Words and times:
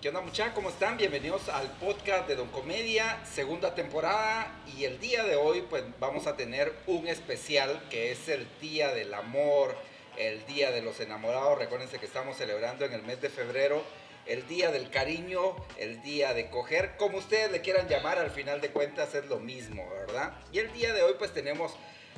¿Qué 0.00 0.08
onda 0.08 0.22
muchachos? 0.22 0.54
¿Cómo 0.54 0.70
están? 0.70 0.96
Bienvenidos 0.96 1.50
al 1.50 1.70
podcast 1.72 2.26
de 2.26 2.34
Don 2.34 2.48
Comedia, 2.48 3.22
segunda 3.26 3.74
temporada 3.74 4.50
y 4.74 4.84
el 4.84 4.98
día 4.98 5.24
de 5.24 5.36
hoy 5.36 5.60
pues 5.68 5.84
vamos 5.98 6.26
a 6.26 6.38
tener 6.38 6.72
un 6.86 7.06
especial 7.06 7.82
que 7.90 8.10
es 8.10 8.26
el 8.30 8.48
Día 8.62 8.94
del 8.94 9.12
Amor, 9.12 9.76
el 10.16 10.46
Día 10.46 10.70
de 10.70 10.80
los 10.80 11.00
Enamorados. 11.00 11.58
Recuérdense 11.58 11.98
que 11.98 12.06
estamos 12.06 12.38
celebrando 12.38 12.86
en 12.86 12.94
el 12.94 13.02
mes 13.02 13.20
de 13.20 13.28
febrero 13.28 13.82
el 14.24 14.48
Día 14.48 14.70
del 14.70 14.88
Cariño, 14.88 15.54
el 15.76 16.00
Día 16.00 16.32
de 16.32 16.48
Coger, 16.48 16.96
como 16.96 17.18
ustedes 17.18 17.52
le 17.52 17.60
quieran 17.60 17.86
llamar, 17.86 18.16
al 18.16 18.30
final 18.30 18.62
de 18.62 18.70
cuentas 18.70 19.14
es 19.14 19.26
lo 19.26 19.38
mismo, 19.38 19.86
¿verdad? 19.90 20.32
Y 20.50 20.60
el 20.60 20.72
día 20.72 20.94
de 20.94 21.02
hoy 21.02 21.16
pues 21.18 21.34
tenemos 21.34 21.74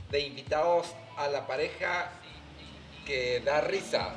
de 0.08 0.20
invitados 0.20 0.94
a 1.16 1.26
la 1.26 1.48
pareja 1.48 2.12
que 3.04 3.40
da 3.40 3.60
risa. 3.60 4.14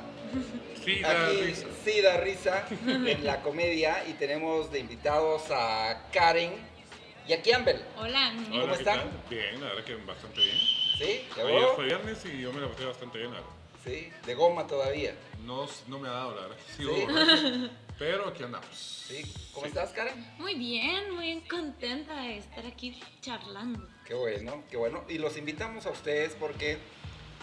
Sí, 0.84 1.00
da 1.00 1.26
Aquí 1.28 1.40
risa. 1.42 1.66
sí 1.84 2.00
da 2.00 2.16
risa 2.18 2.66
en 2.86 3.24
la 3.24 3.42
comedia 3.42 4.04
y 4.08 4.12
tenemos 4.14 4.70
de 4.70 4.78
invitados 4.80 5.42
a 5.50 6.08
Karen 6.12 6.52
y 7.26 7.32
a 7.32 7.42
Kiambel. 7.42 7.82
Hola. 7.98 8.32
¿Cómo 8.48 8.66
¿qué 8.68 8.72
están? 8.74 9.00
Bien, 9.28 9.60
la 9.60 9.68
verdad 9.68 9.84
que 9.84 9.94
bastante 9.96 10.40
bien. 10.40 10.56
¿Sí? 10.98 11.26
¿De 11.34 11.42
Ayer 11.42 11.68
fue 11.74 11.84
viernes 11.86 12.24
y 12.24 12.40
yo 12.40 12.52
me 12.52 12.60
la 12.60 12.68
pasé 12.68 12.84
bastante 12.84 13.18
bien, 13.18 13.30
la 13.32 13.38
verdad. 13.40 13.52
Sí, 13.84 14.10
de 14.24 14.34
goma 14.34 14.66
todavía. 14.66 15.14
No, 15.44 15.66
no 15.88 15.98
me 15.98 16.08
ha 16.08 16.12
dado, 16.12 16.34
la 16.34 16.40
verdad. 16.42 16.56
Sí, 16.76 16.82
Sí. 16.82 16.84
hubo 16.84 17.06
borracho, 17.06 17.70
pero 17.98 18.28
aquí 18.28 18.42
andamos. 18.42 18.76
Sí. 19.08 19.22
¿Cómo 19.52 19.66
Sí. 19.66 19.68
estás, 19.68 19.90
Karen? 19.90 20.34
Muy 20.38 20.54
bien, 20.54 21.10
muy 21.14 21.40
contenta 21.42 22.14
de 22.22 22.38
estar 22.38 22.66
aquí 22.66 23.00
charlando. 23.20 23.86
Qué 24.04 24.14
bueno, 24.14 24.64
qué 24.70 24.76
bueno. 24.76 25.04
Y 25.08 25.18
los 25.18 25.36
invitamos 25.36 25.86
a 25.86 25.90
ustedes 25.90 26.34
porque 26.38 26.78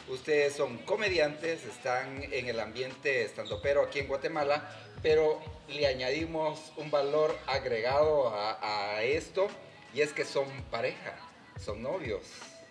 ustedes 0.09 0.53
son 0.53 0.77
comediantes, 0.80 1.66
están 1.66 2.23
en 2.31 2.48
el 2.48 2.59
ambiente 2.59 3.23
estandopero 3.23 3.83
aquí 3.83 4.00
en 4.00 4.08
Guatemala, 4.08 4.69
pero 5.02 5.41
le 5.67 5.88
añadimos 5.88 6.73
un 6.77 6.91
valor 6.91 7.38
agregado 7.47 8.30
a, 8.30 8.95
a 8.95 9.03
esto 9.03 9.47
y 9.94 10.02
es 10.02 10.14
que 10.14 10.25
son 10.25 10.47
pareja, 10.72 11.16
son 11.59 11.81
novios. 11.81 12.23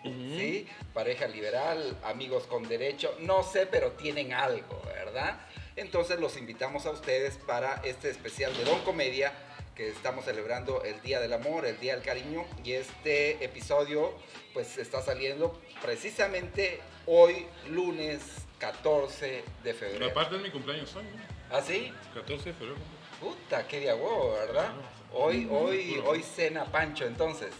¿Sí? 0.03 0.67
Pareja 0.93 1.27
liberal, 1.29 1.97
amigos 2.03 2.43
con 2.43 2.67
derecho, 2.67 3.15
no 3.21 3.41
sé, 3.41 3.65
pero 3.65 3.93
tienen 3.93 4.33
algo, 4.33 4.81
¿verdad? 4.85 5.39
Entonces 5.77 6.19
los 6.19 6.35
invitamos 6.35 6.85
a 6.85 6.91
ustedes 6.91 7.37
para 7.37 7.81
este 7.85 8.09
especial 8.09 8.53
de 8.57 8.65
Don 8.65 8.81
Comedia 8.81 9.31
que 9.75 9.89
estamos 9.89 10.25
celebrando 10.25 10.83
el 10.83 11.01
Día 11.01 11.19
del 11.19 11.33
Amor, 11.33 11.65
el 11.65 11.79
Día 11.79 11.95
del 11.95 12.03
Cariño 12.03 12.45
y 12.63 12.73
este 12.73 13.43
episodio 13.43 14.13
pues 14.53 14.77
está 14.77 15.01
saliendo 15.01 15.59
precisamente 15.81 16.79
hoy 17.07 17.47
lunes 17.69 18.21
14 18.59 19.25
de 19.27 19.43
Pero 19.63 19.77
febrero. 19.77 20.05
aparte 20.11 20.35
es 20.35 20.41
mi 20.41 20.51
cumpleaños 20.51 20.95
hoy, 20.95 21.03
¿no? 21.03 21.55
¿Ah, 21.55 21.61
sí? 21.61 21.91
14 22.13 22.49
de 22.49 22.53
febrero. 22.55 22.75
Puta, 23.19 23.67
qué 23.67 23.79
día 23.79 23.95
huevo, 23.95 24.33
¿verdad? 24.33 24.73
Hoy, 25.11 25.47
hoy, 25.49 26.01
hoy 26.05 26.21
cena 26.23 26.65
Pancho 26.65 27.05
entonces. 27.05 27.51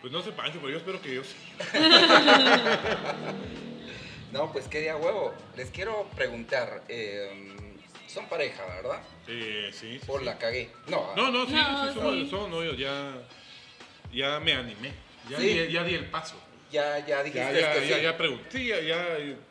Pues 0.00 0.12
no 0.12 0.22
sé, 0.22 0.32
Pancho, 0.32 0.58
pero 0.60 0.70
yo 0.70 0.78
espero 0.78 1.00
que 1.00 1.14
yo 1.14 1.22
sí. 1.24 1.36
No, 4.32 4.52
pues 4.52 4.68
qué 4.68 4.80
día 4.80 4.96
huevo. 4.96 5.32
Les 5.56 5.70
quiero 5.70 6.06
preguntar, 6.14 6.82
eh, 6.88 7.56
son 8.08 8.26
pareja, 8.26 8.64
¿verdad? 8.66 9.00
Eh, 9.26 9.70
sí, 9.72 9.98
sí, 10.00 10.06
Por 10.06 10.20
sí. 10.20 10.26
la 10.26 10.38
cagué. 10.38 10.70
No, 10.88 11.14
No, 11.14 11.30
no, 11.30 11.46
sí, 11.46 11.52
No, 11.52 11.88
sí, 11.88 11.94
somos, 11.94 12.14
sí. 12.14 12.30
somos 12.30 12.48
novios, 12.50 12.76
ya, 12.78 13.12
ya 14.12 14.40
me 14.40 14.52
animé. 14.54 14.92
Ya, 15.28 15.38
Sí. 15.38 15.44
di, 15.46 15.72
ya 15.72 15.84
di 15.84 15.94
el 15.94 16.06
paso. 16.06 16.36
ya, 16.72 16.98
ya 17.06 17.22
dijiste 17.22 17.52
Ya, 17.52 17.60
ya, 17.60 17.72
que 17.80 17.88
ya, 17.88 17.96
sí. 17.96 18.02
ya 18.02 18.16
pregunté, 18.16 18.50
sí, 18.50 18.66
ya, 18.66 18.80
ya, 18.80 19.04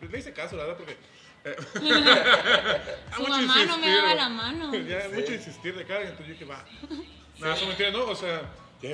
le 0.09 0.17
hice 0.19 0.33
caso, 0.33 0.55
la 0.55 0.63
verdad, 0.65 0.77
porque... 0.77 0.97
eh, 1.45 1.55
Su 3.15 3.27
mamá 3.27 3.65
no 3.65 3.77
me 3.77 3.89
daba 3.89 4.15
la 4.15 4.29
mano. 4.29 4.73
Ya, 4.73 5.01
Sí. 5.03 5.07
mucho 5.15 5.33
insistir 5.33 5.75
de 5.75 5.85
Karen, 5.85 6.07
entonces 6.09 6.27
yo 6.27 6.33
dije, 6.33 6.45
va. 6.45 6.63
Nada, 7.39 7.55
eso 7.55 7.67
mentira, 7.67 7.91
no, 7.91 8.05
o 8.05 8.15
sea, 8.15 8.41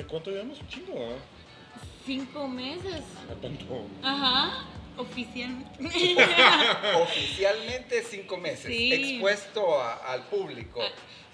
¿cuánto 0.08 0.30
llevamos? 0.30 0.60
Un 0.60 0.68
chingo, 0.68 1.10
¿ah? 1.12 1.18
Cinco 2.04 2.46
meses. 2.48 3.02
¿A 3.30 3.34
cuánto? 3.40 3.86
Ajá. 4.02 4.64
Oficialmente. 4.96 5.84
Oficialmente 7.02 8.02
cinco 8.02 8.36
meses, 8.36 8.66
Sí. 8.66 8.92
expuesto 8.92 9.80
a- 9.80 10.12
al 10.12 10.24
público. 10.28 10.80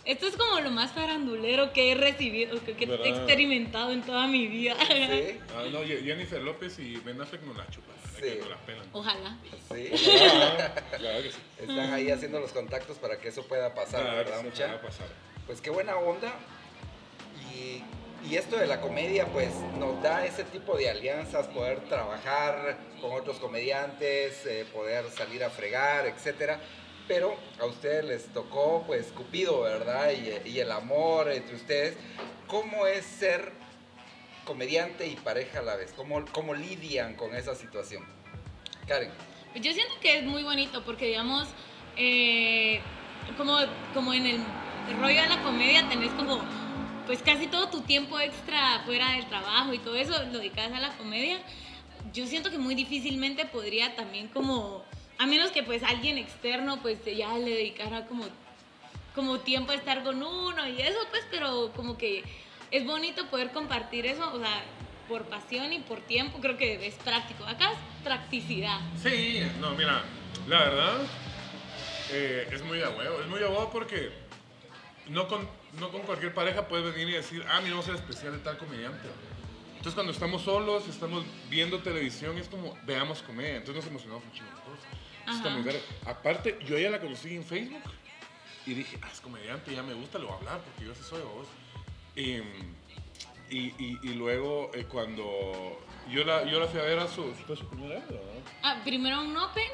Esto 0.04 0.26
es 0.26 0.37
como 0.37 0.59
lo 0.60 0.71
más 0.71 0.93
farandulero 0.93 1.72
que 1.75 1.93
he 1.93 1.94
recibido, 1.94 2.59
que, 2.65 2.72
he 2.72 3.09
experimentado 3.10 3.93
en 3.93 4.03
toda 4.03 4.26
mi 4.26 4.47
vida. 4.47 4.75
Sí, 4.87 5.38
Ah, 5.54 5.65
no, 5.71 5.81
Jennifer 5.84 6.41
López 6.41 6.78
y 6.78 6.97
Ben 6.97 7.21
Affleck 7.21 7.43
no 7.43 7.53
la 7.54 7.69
chupan, 7.69 7.94
Sí. 8.16 8.22
que 8.22 8.37
no 8.43 8.48
la 8.48 8.56
pelan. 8.59 8.87
Ojalá. 8.93 9.37
sí. 9.72 9.91
Ah, 10.32 10.75
claro 10.97 11.22
que 11.22 11.31
sí. 11.31 11.38
Están 11.60 11.92
ahí 11.92 12.10
haciendo 12.10 12.41
los 12.41 12.53
contactos 12.53 12.97
para 12.97 13.19
que 13.19 13.28
eso 13.28 13.42
pueda 13.47 13.75
pasar, 13.75 14.00
Claro 14.03 14.16
¿verdad, 14.16 14.38
sí, 14.41 14.44
mucha? 14.47 14.66
va 14.69 14.72
a 14.75 14.81
pasar. 14.82 15.06
Pues 15.47 15.60
qué 15.60 15.69
buena 15.71 15.97
onda. 15.97 16.32
Y, 17.54 17.82
y 18.28 18.36
esto 18.36 18.56
de 18.56 18.66
la 18.66 18.81
comedia, 18.81 19.26
pues 19.26 19.48
nos 19.78 20.03
da 20.03 20.25
ese 20.26 20.44
tipo 20.44 20.76
de 20.76 20.91
alianzas, 20.91 21.47
poder 21.48 21.81
trabajar 21.81 22.76
con 23.00 23.12
otros 23.12 23.38
comediantes, 23.38 24.44
eh, 24.47 24.66
poder 24.72 25.08
salir 25.10 25.42
a 25.42 25.50
fregar, 25.50 26.06
etcétera. 26.06 26.60
Pero 27.09 27.34
a 27.59 27.64
ustedes 27.64 28.04
les 28.04 28.26
tocó, 28.26 28.84
pues, 28.86 29.06
Cupido, 29.06 29.62
¿verdad? 29.62 30.10
Y, 30.44 30.60
el 30.60 30.70
amor 30.70 31.30
entre 31.30 31.56
ustedes. 31.56 31.97
¿Cómo 32.47 32.86
es 32.86 33.04
ser 33.04 33.53
comediante 34.44 35.06
y 35.06 35.16
pareja 35.16 35.60
a 35.60 35.62
la 35.62 35.76
vez? 35.76 35.92
¿Cómo, 35.97 36.25
cómo 36.32 36.54
lidian 36.54 37.16
con 37.16 37.34
esa 37.34 37.54
situación? 37.54 38.04
Karen. 38.86 39.10
Yo 39.56 39.72
siento 39.72 39.94
que 40.00 40.19
es 40.19 40.25
muy 40.25 40.44
bonito 40.44 40.84
porque, 40.84 41.06
digamos, 41.06 41.48
eh, 41.97 42.80
como, 43.36 43.59
como 43.92 44.12
en 44.14 44.26
el 44.26 44.44
rollo 45.00 45.22
de 45.22 45.28
la 45.28 45.42
comedia 45.42 45.88
tenés 45.88 46.12
como, 46.12 46.41
pues 47.06 47.22
casi 47.22 47.47
todo 47.47 47.69
tu 47.69 47.83
tiempo 47.83 48.19
extra 48.21 48.83
fuera 48.84 49.12
del 49.12 49.27
trabajo 49.27 49.72
y 49.72 49.78
todo 49.78 49.97
eso 49.97 50.12
lo 50.25 50.38
dedicas 50.38 50.72
a 50.72 50.81
la 50.81 50.97
comedia. 50.97 51.38
Yo 52.12 52.27
siento 52.27 52.50
que 52.50 52.59
muy 52.59 52.75
difícilmente 52.75 53.44
podría 53.47 53.94
también 53.97 54.28
como, 54.28 54.84
a 55.19 55.27
menos 55.27 55.50
que 55.50 55.62
pues 55.62 55.83
alguien 55.83 56.19
externo 56.19 56.81
pues 56.83 56.99
ya 57.05 57.37
le 57.37 57.50
dedicara 57.50 58.06
como, 58.06 58.25
como 59.15 59.41
tiempo 59.41 59.72
a 59.72 59.75
estar 59.75 60.03
con 60.03 60.22
uno 60.22 60.66
y 60.69 60.81
eso 60.81 60.99
pues, 61.10 61.25
pero 61.31 61.72
como 61.75 61.99
que 61.99 62.25
es 62.71 62.87
bonito 62.87 63.27
poder 63.27 63.50
compartir 63.50 64.06
eso, 64.06 64.33
o 64.33 64.39
sea, 64.39 64.62
por 65.09 65.25
pasión 65.25 65.72
y 65.72 65.81
por 65.81 66.00
tiempo, 66.00 66.39
creo 66.41 66.56
que 66.56 66.87
es 66.87 66.94
práctico. 66.94 67.44
Acá 67.44 67.72
es 67.72 67.78
practicidad. 68.05 68.78
Sí, 69.03 69.43
no, 69.60 69.75
mira, 69.75 70.05
la 70.47 70.59
verdad 70.60 70.99
eh, 72.12 72.49
es 72.53 72.62
muy 72.62 72.78
de 72.78 72.87
huevo, 72.87 73.21
es 73.21 73.27
muy 73.27 73.41
de 73.41 73.47
huevo 73.47 73.71
porque 73.72 74.12
no 75.09 75.27
con, 75.27 75.49
no 75.78 75.91
con 75.91 76.03
cualquier 76.03 76.34
pareja 76.34 76.66
puedes 76.66 76.92
venir 76.92 77.10
y 77.10 77.12
decir, 77.12 77.44
ah, 77.48 77.60
mira, 77.60 77.72
vamos 77.72 77.88
a 77.88 77.92
ser 77.92 77.97
especial 77.97 78.32
de 78.32 78.38
tal 78.38 78.58
comediante. 78.58 79.08
Entonces 79.70 79.94
cuando 79.94 80.12
estamos 80.12 80.42
solos, 80.42 80.88
estamos 80.88 81.25
viendo 81.48 81.78
televisión, 81.81 82.36
es 82.36 82.48
como, 82.48 82.76
veamos 82.84 83.22
comedia, 83.22 83.56
entonces 83.56 83.84
nos 83.84 83.91
emocionamos 83.91 84.25
mucho 84.26 84.44
verga. 85.64 85.80
Aparte, 86.06 86.59
yo 86.66 86.76
a 86.76 86.78
ella 86.78 86.91
la 86.91 87.00
conocí 87.00 87.34
en 87.34 87.44
Facebook 87.44 87.82
y 88.66 88.75
dije, 88.75 88.98
ah, 89.03 89.09
es 89.12 89.20
comediante, 89.20 89.75
ya 89.75 89.82
me 89.82 89.94
gusta, 89.94 90.19
le 90.19 90.25
voy 90.25 90.34
a 90.34 90.36
hablar 90.38 90.60
porque 90.60 90.84
yo 90.84 90.94
sí 90.94 91.03
soy 91.03 91.22
vos. 91.22 91.47
Y, 92.16 92.32
y, 93.54 93.75
y, 93.78 93.98
y 94.03 94.14
luego 94.14 94.70
eh, 94.75 94.84
cuando 94.84 95.80
yo 96.10 96.25
la, 96.25 96.44
yo 96.44 96.60
la 96.60 96.66
fui 96.66 96.80
a 96.80 96.84
ver 96.84 96.98
a 96.98 97.09
su, 97.09 97.32
fue 97.47 97.56
su 97.56 97.66
primera 97.69 98.00
¿verdad? 98.00 98.20
Ah, 98.62 98.80
primero 98.84 99.20
un 99.20 99.36
Open. 99.36 99.70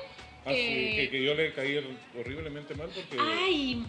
Ah, 0.46 0.52
sí, 0.52 0.56
que- 0.58 0.96
que, 0.96 1.10
que 1.10 1.24
yo 1.24 1.34
le 1.34 1.52
caí 1.52 1.72
hor- 1.74 1.98
horriblemente 2.16 2.74
mal 2.76 2.88
porque, 2.94 3.16
Ay, 3.20 3.84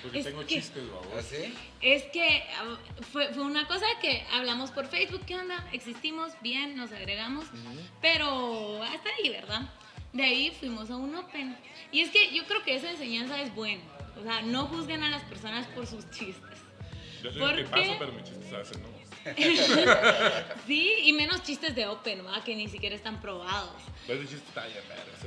porque 0.00 0.20
es 0.20 0.24
tengo 0.26 0.40
que, 0.42 0.46
chistes, 0.46 0.88
babos. 0.90 1.12
¿Así? 1.18 1.52
es 1.80 2.04
que 2.04 2.44
ah, 2.56 2.78
fue, 3.12 3.34
fue 3.34 3.42
una 3.42 3.66
cosa 3.66 3.84
que 4.00 4.22
hablamos 4.32 4.70
por 4.70 4.86
Facebook, 4.86 5.22
¿qué 5.26 5.34
onda? 5.34 5.68
Existimos, 5.72 6.32
bien, 6.40 6.76
nos 6.76 6.92
agregamos, 6.92 7.46
pero 8.00 8.80
hasta 8.84 9.08
ahí, 9.18 9.30
¿verdad? 9.30 9.62
De 10.12 10.22
ahí 10.22 10.50
fuimos 10.58 10.88
a 10.90 10.96
un 10.96 11.14
Open. 11.16 11.56
Y 11.92 12.00
es 12.00 12.10
que 12.10 12.32
yo 12.32 12.44
creo 12.46 12.62
que 12.62 12.76
esa 12.76 12.90
enseñanza 12.90 13.42
es 13.42 13.54
buena. 13.54 13.82
O 14.18 14.22
sea, 14.22 14.40
no 14.42 14.66
juzguen 14.66 15.02
a 15.02 15.10
las 15.10 15.22
personas 15.24 15.66
por 15.68 15.86
sus 15.86 16.08
chistes. 16.10 16.58
Yo 17.22 17.30
soy 17.32 17.40
¿por 17.40 17.50
un 17.50 17.56
qué? 17.56 17.64
tipazo, 17.64 17.96
pero 17.98 18.12
mis 18.12 18.24
chistes 18.24 18.50
veces 18.50 18.78
no. 18.78 18.88
Sí, 20.66 20.94
y 21.04 21.12
menos 21.12 21.42
chistes 21.42 21.74
de 21.74 21.86
Open, 21.86 22.26
¿va? 22.26 22.42
Que 22.44 22.54
ni 22.54 22.68
siquiera 22.68 22.94
están 22.94 23.20
probados. 23.20 23.70
Pero 24.06 24.20
ese 24.20 24.30
chiste 24.34 24.48
está 24.48 24.64
bien, 24.66 24.78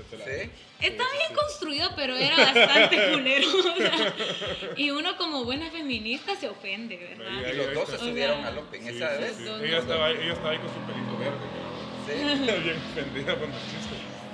¿Sí? 0.09 0.51
Está 0.80 1.03
sí, 1.03 1.09
bien 1.18 1.27
sí. 1.30 1.33
construido, 1.36 1.89
pero 1.95 2.15
era 2.15 2.36
bastante 2.38 3.12
culero. 3.13 3.48
o 3.48 3.77
sea, 3.77 4.13
y 4.77 4.89
uno 4.92 5.18
como 5.18 5.44
buena 5.45 5.69
feminista 5.71 6.36
se 6.36 6.48
ofende, 6.50 6.98
¿verdad? 6.98 7.51
Y 7.53 7.56
los 7.57 7.74
dos 7.74 7.89
se 7.89 7.98
subieron 8.00 8.39
O 8.39 8.42
sea, 8.42 8.50
al 8.50 8.57
Open 8.59 8.81
Sí, 8.83 8.89
esa 8.89 9.15
sí, 9.18 9.21
vez. 9.21 9.36
sí. 9.38 9.44
Ella, 9.63 9.77
estaba, 9.80 10.09
ella 10.09 10.33
estaba 10.33 10.50
ahí 10.51 10.57
con 10.59 10.69
su 10.69 10.80
pelito 10.81 11.18
verde, 11.18 11.48
Sí. 12.07 12.13
pero 12.45 12.62
bien 12.63 12.77
ofendida 12.92 13.36
por 13.38 13.48
los 13.50 13.57
chistes. 13.65 13.91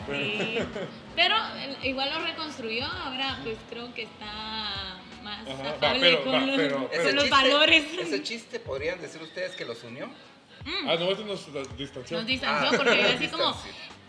Sí. 0.08 0.60
Pero 1.16 1.36
eh, 1.36 1.78
igual 1.84 2.10
lo 2.10 2.20
reconstruyó, 2.26 2.86
ahora 2.86 3.40
pues 3.44 3.58
creo 3.70 3.94
que 3.94 4.04
está 4.04 4.26
más 5.24 5.48
Ajá, 5.48 5.64
va, 5.64 5.70
afable 5.72 6.00
pero- 6.00 6.24
con, 6.24 6.34
va, 6.34 6.40
los, 6.46 6.56
pero- 6.58 6.78
con 6.78 6.88
pero- 6.90 7.04
los 7.12 7.24
chiste- 7.26 7.30
valores. 7.30 7.84
Ese 8.00 8.24
chiste 8.24 8.60
podrían 8.60 9.02
decir 9.02 9.22
ustedes 9.22 9.56
que 9.56 9.66
los 9.66 9.84
unió. 9.84 10.08
Mm. 10.66 10.90
Ah, 10.90 10.96
no, 11.00 11.12
esto 11.12 11.24
nos 11.26 11.48
nos 11.50 11.78
distanció. 11.78 12.18
Nos 12.18 12.28
distanció 12.28 12.70
Ah, 12.72 12.74
porque 12.78 12.98
yo 13.02 13.08
así 13.16 13.28
como, 13.28 13.46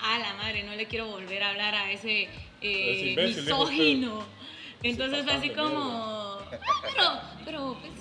a 0.00 0.18
la 0.18 0.34
madre, 0.34 0.62
no 0.64 0.74
le 0.74 0.86
quiero 0.86 1.06
volver 1.08 1.42
a 1.42 1.50
hablar 1.50 1.74
a 1.74 1.90
ese 1.90 2.28
eh, 2.60 3.08
imbécil, 3.10 3.42
misógino. 3.44 4.24
Entonces 4.82 5.24
fue 5.24 5.32
así 5.32 5.50
como, 5.50 6.40
pero, 6.50 7.20
pero 7.44 7.76
pues, 7.80 7.92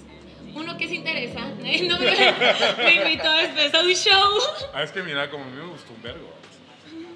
uno 0.53 0.77
que 0.77 0.87
se 0.87 0.95
interesa, 0.95 1.39
¿eh? 1.63 1.87
no 1.87 1.97
me, 1.99 2.83
me 2.83 2.93
invitó 2.95 3.31
después 3.33 3.73
a 3.73 3.81
un 3.81 3.93
show. 3.95 4.39
Ah, 4.73 4.83
es 4.83 4.91
que 4.91 5.01
mira, 5.01 5.29
como 5.29 5.43
a 5.43 5.47
mí 5.47 5.55
me 5.55 5.67
gustó 5.71 5.93
un 5.93 6.01
vergo. 6.03 6.31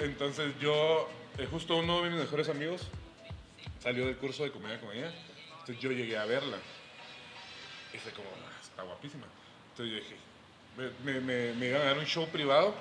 Entonces 0.01 0.53
yo, 0.59 1.09
eh, 1.38 1.48
justo 1.50 1.77
uno 1.77 2.01
de 2.03 2.09
mis 2.09 2.19
mejores 2.19 2.50
amigos 2.50 2.88
salió 3.80 4.06
del 4.06 4.18
curso 4.18 4.44
de 4.44 4.51
comedia 4.51 4.80
con 4.80 4.95
ella. 4.95 5.12
Entonces 5.59 5.80
yo 5.80 5.92
llegué 5.92 6.18
a 6.18 6.25
verla. 6.25 6.57
Y 7.94 7.98
fue 7.98 8.12
como, 8.13 8.27
"Ah, 8.30 8.59
está 8.62 8.83
guapísima. 8.83 9.27
Entonces 9.71 9.95
yo 9.95 10.01
dije, 10.03 10.15
me, 11.06 11.13
me, 11.13 11.19
me, 11.21 11.53
me 11.53 11.68
iban 11.68 11.81
a 11.81 11.86
dar 11.86 11.98
un 11.98 12.06
show 12.06 12.27
privado. 12.30 12.74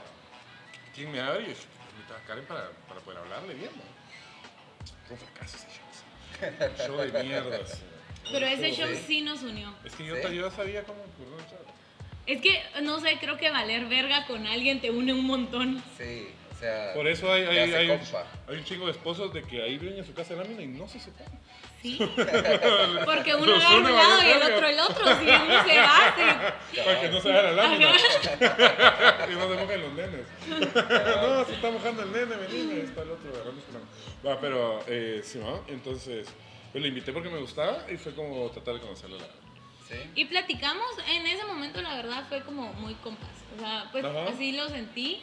¿Quién 0.94 1.12
me 1.12 1.20
abre? 1.20 1.42
Y 1.42 1.46
yo 1.46 1.50
dije, 1.50 1.66
invita 1.96 2.16
a 2.16 2.26
Karen 2.26 2.44
para, 2.46 2.70
para 2.88 3.00
poder 3.00 3.18
hablarle 3.20 3.54
bien, 3.54 3.70
¿no? 3.76 3.82
Fue 5.06 5.16
un 5.16 5.18
fracaso 5.18 5.56
ese 5.56 5.66
show. 5.68 6.70
Un 6.70 6.86
show 6.86 7.12
de 7.12 7.22
mierdas. 7.22 7.82
Pero 8.32 8.46
ese 8.46 8.72
show 8.72 8.88
Sí. 9.06 9.22
nos 9.22 9.42
unió. 9.42 9.74
Es 9.84 9.94
que 9.94 10.04
yo, 10.06 10.14
¿Sí? 10.16 10.34
yo 10.34 10.50
sabía 10.50 10.84
cómo. 10.84 11.00
Es 12.26 12.40
que, 12.40 12.62
no 12.82 13.00
sé, 13.00 13.18
creo 13.18 13.36
que 13.38 13.50
valer 13.50 13.86
verga 13.86 14.26
con 14.26 14.46
alguien 14.46 14.80
te 14.80 14.90
une 14.90 15.12
un 15.12 15.24
montón. 15.26 15.82
Sí, 15.98 16.28
sea. 16.60 16.92
Por 16.94 17.08
eso 17.08 17.32
hay, 17.32 17.44
hay, 17.44 17.74
hay, 17.74 17.90
un, 17.90 17.98
compa. 17.98 18.26
hay 18.48 18.56
un 18.56 18.64
chingo 18.64 18.86
de 18.86 18.92
esposos 18.92 19.32
de 19.32 19.42
que 19.42 19.62
ahí 19.62 19.78
viven 19.78 19.98
en 19.98 20.04
su 20.04 20.14
casa 20.14 20.34
de 20.34 20.42
lámina 20.42 20.62
y 20.62 20.68
no 20.68 20.86
se 20.86 21.00
separan. 21.00 21.38
Sí. 21.82 21.98
Porque 23.04 23.34
uno 23.34 23.46
Los 23.46 23.64
agarra 23.64 23.76
un 23.78 23.96
lado 23.96 24.22
y 24.22 24.30
el 24.30 24.42
otro 24.42 24.66
el 24.68 24.80
otro. 24.80 25.06
Si 25.18 25.24
uno 25.24 25.64
se 25.64 25.78
va, 25.78 26.14
se- 26.72 26.82
Para 26.84 27.00
que 27.00 27.08
no 27.08 27.20
se 27.20 27.30
haga 27.30 27.42
la 27.42 27.52
lámina. 27.52 27.90
y 29.30 29.34
no 29.34 29.48
se 29.48 29.54
mojen 29.60 29.80
los 29.80 29.92
nenes. 29.94 30.26
no, 30.46 31.44
se 31.46 31.54
está 31.54 31.70
mojando 31.70 32.02
el 32.02 32.12
nene, 32.12 32.36
vení, 32.36 32.72
ahí 32.72 32.80
está 32.80 33.02
el 33.02 33.10
otro 33.10 33.30
agarrando 33.32 33.62
su. 33.62 34.28
Va, 34.28 34.38
pero, 34.38 34.84
eh, 34.86 35.22
sí, 35.24 35.38
¿no? 35.38 35.64
Entonces, 35.68 36.28
pues 36.72 36.82
lo 36.82 36.88
invité 36.88 37.12
porque 37.12 37.30
me 37.30 37.38
gustaba 37.38 37.86
y 37.90 37.96
fue 37.96 38.14
como 38.14 38.50
tratar 38.50 38.74
de 38.74 38.80
conocerlo. 38.80 39.16
La... 39.16 39.24
Sí. 39.88 39.96
Y 40.14 40.24
platicamos, 40.26 40.86
en 41.08 41.26
ese 41.26 41.44
momento 41.46 41.80
la 41.80 41.94
verdad 41.96 42.24
fue 42.28 42.42
como 42.42 42.72
muy 42.74 42.94
compas. 42.96 43.30
O 43.56 43.60
sea, 43.60 43.88
pues 43.90 44.04
Ajá. 44.04 44.26
así 44.28 44.52
lo 44.52 44.68
sentí. 44.68 45.22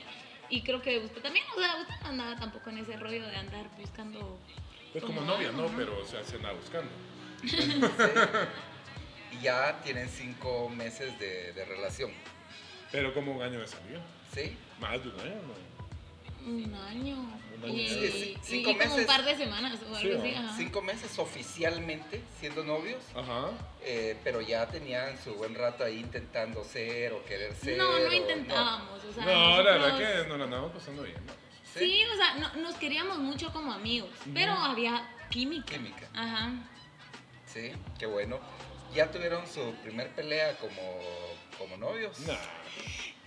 Y 0.50 0.62
creo 0.62 0.82
que 0.82 1.00
usted 1.00 1.22
también, 1.22 1.46
o 1.56 1.60
sea, 1.60 1.76
usted 1.82 1.96
no 2.02 2.08
andaba 2.10 2.40
tampoco 2.40 2.70
en 2.70 2.78
ese 2.80 2.96
rollo 2.98 3.28
de 3.28 3.36
andar 3.36 3.68
buscando. 3.78 4.40
Pues 4.92 5.04
como 5.04 5.20
Como 5.20 5.32
novia, 5.34 5.50
algo, 5.50 5.64
¿no? 5.64 5.70
¿no? 5.70 5.78
Pero, 5.78 6.00
o 6.00 6.06
sea, 6.06 6.24
se 6.24 6.38
anda 6.38 6.52
buscando. 6.54 6.92
Sí. 7.46 7.82
Y 9.30 9.42
ya 9.42 9.82
tienen 9.84 10.08
cinco 10.08 10.70
meses 10.70 11.20
de, 11.20 11.52
de 11.52 11.66
relación. 11.66 12.12
Pero 12.92 13.14
como 13.14 13.34
un 13.34 13.42
año 13.42 13.60
de 13.60 13.68
salida. 13.68 14.02
¿Sí? 14.34 14.56
Más 14.80 15.04
de 15.04 15.10
un 15.10 15.20
año, 15.20 15.42
¿no? 15.44 16.50
Un 16.50 16.76
año. 16.76 17.37
Y, 17.66 17.90
Sí, 17.90 18.12
sí, 18.12 18.36
y- 18.36 18.38
cinco 18.44 18.70
y 18.72 18.76
como 18.76 18.84
un 18.86 18.90
meses. 18.92 19.08
par 19.08 19.26
de 19.26 19.36
semanas 19.36 19.80
o 19.90 19.96
Sí, 19.96 20.08
algo 20.12 20.22
así. 20.22 20.32
¿no? 20.32 20.40
ajá. 20.40 20.58
Cinco 20.58 20.82
meses 20.82 21.20
oficialmente 21.20 22.22
siendo 22.40 22.64
novios, 22.64 23.02
Ajá. 23.16 23.50
eh, 23.84 24.16
pero 24.24 24.42
ya 24.42 24.68
tenían 24.68 25.18
su 25.24 25.34
buen 25.34 25.56
rato 25.56 25.84
ahí 25.84 25.98
intentando 26.00 26.64
ser 26.64 27.14
o 27.14 27.26
querer 27.26 27.56
ser. 27.56 27.78
No, 27.78 28.00
no 28.00 28.10
o- 28.10 28.14
intentábamos. 28.14 29.04
O 29.04 29.14
sea, 29.14 29.26
no, 29.26 29.64
la 29.64 29.72
verdad 29.72 29.98
que 29.98 30.28
nos 30.30 30.38
la 30.38 30.44
andamos 30.46 30.72
pasando 30.72 31.02
bien. 31.04 31.18
¿no? 31.26 31.34
Sí, 31.74 32.02
o 32.14 32.16
sea, 32.16 32.36
no- 32.36 32.54
nos 32.62 32.76
queríamos 32.76 33.18
mucho 33.18 33.52
como 33.52 33.74
amigos, 33.74 34.10
pero 34.34 34.52
había 34.54 35.08
química. 35.30 35.74
Química. 35.74 36.08
Ajá. 36.14 36.52
Sí, 37.52 37.72
qué 37.98 38.06
bueno. 38.06 38.40
¿Ya 38.94 39.12
tuvieron 39.12 39.46
su 39.48 39.74
primer 39.84 40.10
pelea 40.12 40.56
como, 40.58 41.00
como 41.58 41.76
novios? 41.78 42.20
Nah. 42.22 42.36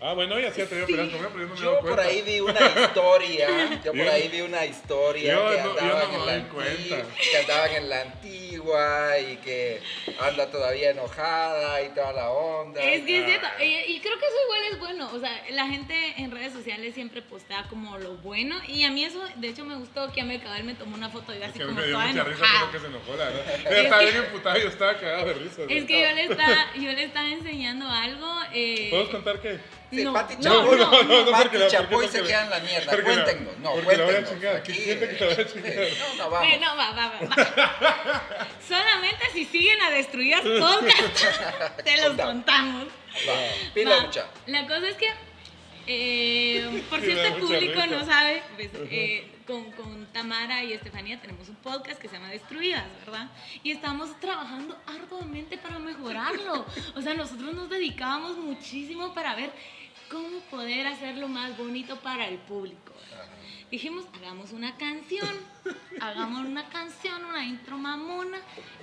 Ah, 0.03 0.15
bueno, 0.15 0.39
ella 0.39 0.51
sí 0.51 0.63
ha 0.63 0.67
tenido 0.67 0.87
peleas 0.87 1.09
conmigo, 1.11 1.29
pero 1.35 1.45
yo 1.45 1.49
no 1.49 1.55
me 1.55 1.61
he 1.61 1.63
Yo 1.63 1.71
dado 1.73 1.81
por 1.81 1.95
cuenta. 1.97 2.11
ahí 2.11 2.23
vi 2.23 2.41
una 2.41 2.61
historia, 2.65 3.49
yo 3.85 3.93
por 3.93 4.01
Yo- 4.05 4.11
ahí 4.13 4.29
vi 4.29 4.41
una 4.41 4.65
historia 4.65 5.35
yo 5.35 5.51
que 5.51 5.57
no- 5.59 5.63
yo 5.75 5.81
andaban 5.81 6.13
no 6.13 6.21
en 6.21 6.27
la 6.43 6.49
cuenta. 6.49 6.73
antigua, 6.73 7.05
que 7.31 7.37
andaban 7.39 7.71
en 7.75 7.89
la 7.91 8.01
antigua 8.01 9.19
y 9.19 9.37
que 9.37 9.81
anda 10.21 10.51
todavía 10.51 10.91
enojada 10.91 11.83
y 11.83 11.89
toda 11.91 12.13
la 12.15 12.31
onda. 12.31 12.81
Es 12.83 13.03
que 13.05 13.19
es 13.19 13.25
cierto, 13.27 13.47
y, 13.63 13.65
y 13.93 14.01
creo 14.01 14.19
que 14.19 14.25
eso 14.25 14.35
igual 14.47 14.61
es 14.73 14.79
bueno, 14.79 15.11
o 15.13 15.21
sea, 15.21 15.45
la 15.51 15.67
gente 15.67 16.15
en 16.17 16.31
redes 16.31 16.53
sociales 16.55 16.95
siempre 16.95 17.21
postea 17.21 17.65
como 17.69 17.99
lo 17.99 18.15
bueno, 18.17 18.57
y 18.69 18.85
a 18.85 18.91
mí 18.91 19.05
eso, 19.05 19.23
de 19.37 19.49
hecho 19.49 19.65
me 19.67 19.77
gustó 19.77 20.11
que 20.13 20.21
a 20.21 20.25
Amel 20.25 20.41
Cabal 20.43 20.65
me 20.65 20.75
tomó 20.75 20.97
una 20.97 21.11
foto 21.11 21.35
y 21.35 21.39
yo 21.39 21.45
Es 21.45 21.51
así 21.51 21.59
que 21.59 21.65
como 21.67 21.79
me 21.81 21.87
dio 21.87 21.95
toda 21.95 22.07
mucha 22.07 22.25
risa 22.25 22.39
enojada. 22.39 22.61
porque 22.63 22.79
se 22.81 22.87
enojó, 22.87 23.17
la 23.17 23.25
verdad. 23.25 23.55
Ella 23.71 23.83
estaba 23.83 24.03
bien 24.03 24.17
emputada 24.17 24.59
y 24.59 24.63
yo 24.63 24.69
estaba 24.69 24.95
cagado 24.97 25.27
de 25.27 25.33
risa. 25.35 25.63
Es 25.69 25.85
que 25.85 26.01
yo 26.01 26.15
le 26.15 26.23
estaba, 26.25 26.67
yo 26.77 26.93
le 26.93 27.05
estaba 27.05 27.29
enseñando 27.29 27.87
algo. 27.87 28.27
Eh, 28.55 28.87
¿Puedo 28.91 29.11
contar 29.11 29.41
qué? 29.41 29.59
Sí, 29.91 30.05
no, 30.05 30.13
Pati 30.13 30.37
no, 30.37 30.43
Chapoy, 30.43 30.79
no, 30.79 31.03
no, 31.03 31.25
no, 31.25 31.31
Pati 31.33 31.43
porque 31.43 31.59
la- 31.59 31.69
Chapoy 31.69 32.09
se 32.09 32.23
queda 32.23 32.45
en 32.45 32.51
la 32.51 32.61
mierda. 32.61 33.03
Cuéntenos, 33.03 33.59
no, 33.59 33.71
cuéntenos. 33.73 34.31
Aquí, 34.57 34.73
siente 34.73 35.09
que 35.09 35.25
la 35.25 35.27
voy 35.27 35.35
a 35.35 35.41
eh, 35.41 35.47
chingar. 35.53 35.75
No, 35.75 36.15
no, 36.25 36.31
vamos. 36.31 36.49
Eh, 36.53 36.61
no, 36.61 36.77
va, 36.77 36.91
va, 36.93 37.09
va, 37.09 37.21
va. 37.27 38.49
Solamente 38.69 39.25
si 39.33 39.45
siguen 39.47 39.83
a 39.83 39.91
Destruidas 39.91 40.43
Podcast, 40.43 41.77
te 41.85 41.97
los 42.03 42.17
contamos. 42.17 42.85
Va, 42.87 43.35
Pila 43.75 43.97
Va, 43.97 44.03
mucha. 44.03 44.27
La 44.47 44.63
cosa 44.69 44.89
es 44.89 44.97
que, 44.97 45.09
eh, 45.89 46.85
por 46.89 47.01
si 47.01 47.11
este 47.11 47.33
público 47.33 47.83
risa. 47.83 47.87
no 47.87 48.07
sabe, 48.07 48.43
pues, 48.55 48.71
eh, 48.91 49.29
con, 49.45 49.73
con 49.73 50.07
Tamara 50.13 50.63
y 50.63 50.73
Estefanía 50.73 51.21
tenemos 51.21 51.49
un 51.49 51.57
podcast 51.57 52.01
que 52.01 52.09
se 52.09 52.15
llama 52.15 52.29
Destruidas, 52.29 52.85
¿verdad? 53.05 53.29
Y 53.65 53.73
estamos 53.73 54.19
trabajando 54.21 54.79
arduamente 54.87 55.59
para 55.59 55.81
mejorarlo. 55.81 56.65
O 56.95 57.03
sea, 57.03 57.15
nosotros 57.15 57.53
nos 57.55 57.69
dedicábamos 57.69 58.37
muchísimo 58.37 59.13
para 59.13 59.35
ver 59.35 59.51
cómo 60.11 60.41
poder 60.51 60.87
hacerlo 60.87 61.29
más 61.29 61.57
bonito 61.57 61.97
para 62.01 62.27
el 62.27 62.39
público. 62.39 62.93
Dijimos, 63.71 64.05
hagamos 64.15 64.53
una 64.53 64.77
canción, 64.77 65.29
hagamos 66.01 66.41
una 66.41 66.69
canción, 66.69 67.25
una 67.25 67.45
intro 67.45 67.79
mamona, 67.79 68.39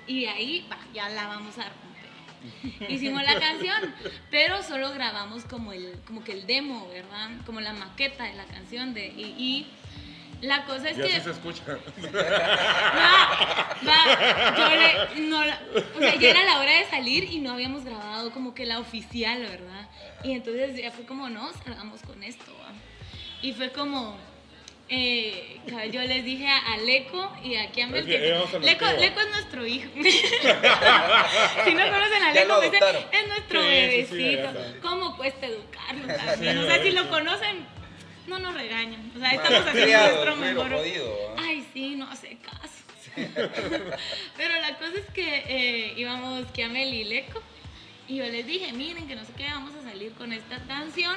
y 0.08 0.22
de 0.22 0.30
ahí 0.30 0.70
ya 0.94 1.10
la 1.10 1.28
vamos 1.28 1.58
a 1.58 1.64
romper. 1.64 2.90
Hicimos 2.90 3.24
la 3.24 3.40
canción, 3.40 3.94
pero 4.32 4.64
solo 4.64 4.92
grabamos 4.94 5.44
como 5.44 5.74
el, 5.74 6.00
como 6.06 6.24
que 6.24 6.32
el 6.32 6.48
demo, 6.48 6.88
¿verdad? 6.88 7.32
Como 7.46 7.60
la 7.60 7.74
maqueta 7.74 8.24
de 8.24 8.36
la 8.36 8.46
canción 8.46 8.94
de 8.94 9.08
y, 9.08 9.36
y 9.38 9.68
la 10.42 10.66
cosa 10.66 10.90
es 10.90 10.98
Y 10.98 11.02
que 11.02 11.08
así 11.08 11.22
se 11.22 11.32
escucha. 11.32 11.64
va, 12.16 13.38
va, 13.88 14.56
yo 14.58 14.70
le, 15.20 15.28
no, 15.28 15.44
la- 15.46 15.60
o 15.96 16.00
sea, 16.00 16.16
ya 16.16 16.30
era 16.30 16.44
la 16.44 16.60
hora 16.60 16.72
de 16.72 16.86
salir 16.86 17.24
y 17.26 17.40
no 17.40 17.54
habíamos 17.54 17.84
grabado 17.86 18.32
como 18.32 18.54
que 18.54 18.66
la 18.66 18.80
oficial, 18.80 19.42
¿verdad? 19.42 19.88
Y 20.24 20.34
entonces 20.34 20.76
ya 20.76 20.92
fue 20.92 21.06
como, 21.06 21.30
no, 21.30 21.52
salgamos 21.64 22.02
con 22.02 22.24
esto, 22.24 22.46
¿va? 22.62 22.72
Y 23.42 23.54
fue 23.54 23.72
como, 23.72 24.18
eh, 24.90 25.60
yo 25.92 26.02
les 26.02 26.24
dije 26.24 26.48
a, 26.48 26.74
a 26.74 26.78
Leco 26.78 27.32
y 27.44 27.56
aquí 27.56 27.82
a 27.82 27.88
Mel 27.88 28.00
Es 28.00 28.06
que 28.06 28.12
que 28.20 28.60
Leco. 28.66 28.86
Leco 29.00 29.20
es 29.20 29.30
nuestro 29.32 29.66
hijo. 29.66 29.90
si 29.96 31.74
no 31.74 31.84
conocen 31.90 32.24
a 32.24 32.32
Leco, 32.34 32.56
pues, 32.58 32.72
es, 33.12 33.28
nuestro 33.28 33.62
Sí, 33.62 33.68
sí, 33.70 34.06
sí, 34.10 34.16
bebecito. 34.18 34.50
¿Cómo 34.82 35.18
cuesta 35.18 35.46
educarlo 35.46 36.08
también? 36.16 36.58
Sí, 36.58 36.64
o 36.64 36.68
sea, 36.68 36.82
si 36.84 36.92
lo 36.92 37.10
conocen, 37.10 37.66
no 38.28 38.40
nos 38.40 38.54
regañan. 38.54 39.12
O 39.16 39.20
sea, 39.20 39.32
estamos 39.32 39.68
haciendo 39.68 39.98
nuestro 40.08 40.36
mejor. 40.36 40.72
jodido. 40.72 41.36
Ay, 41.38 41.68
sí, 41.74 41.96
no 41.96 42.10
hace 42.10 42.38
caso. 42.38 42.84
Pero 44.38 44.56
la 44.62 44.78
cosa 44.78 44.94
es 44.96 45.10
que 45.14 45.44
eh, 45.48 45.94
íbamos 45.98 46.46
Kiamel 46.52 46.94
y 46.94 47.04
Leco 47.04 47.42
y 48.08 48.18
yo 48.18 48.26
les 48.26 48.46
dije, 48.46 48.72
miren 48.74 49.08
que 49.08 49.16
no 49.16 49.26
sé 49.26 49.34
qué, 49.36 49.46
vamos 49.46 49.74
a 49.76 49.82
salir 49.84 50.14
con 50.14 50.32
esta 50.32 50.60
canción, 50.68 51.16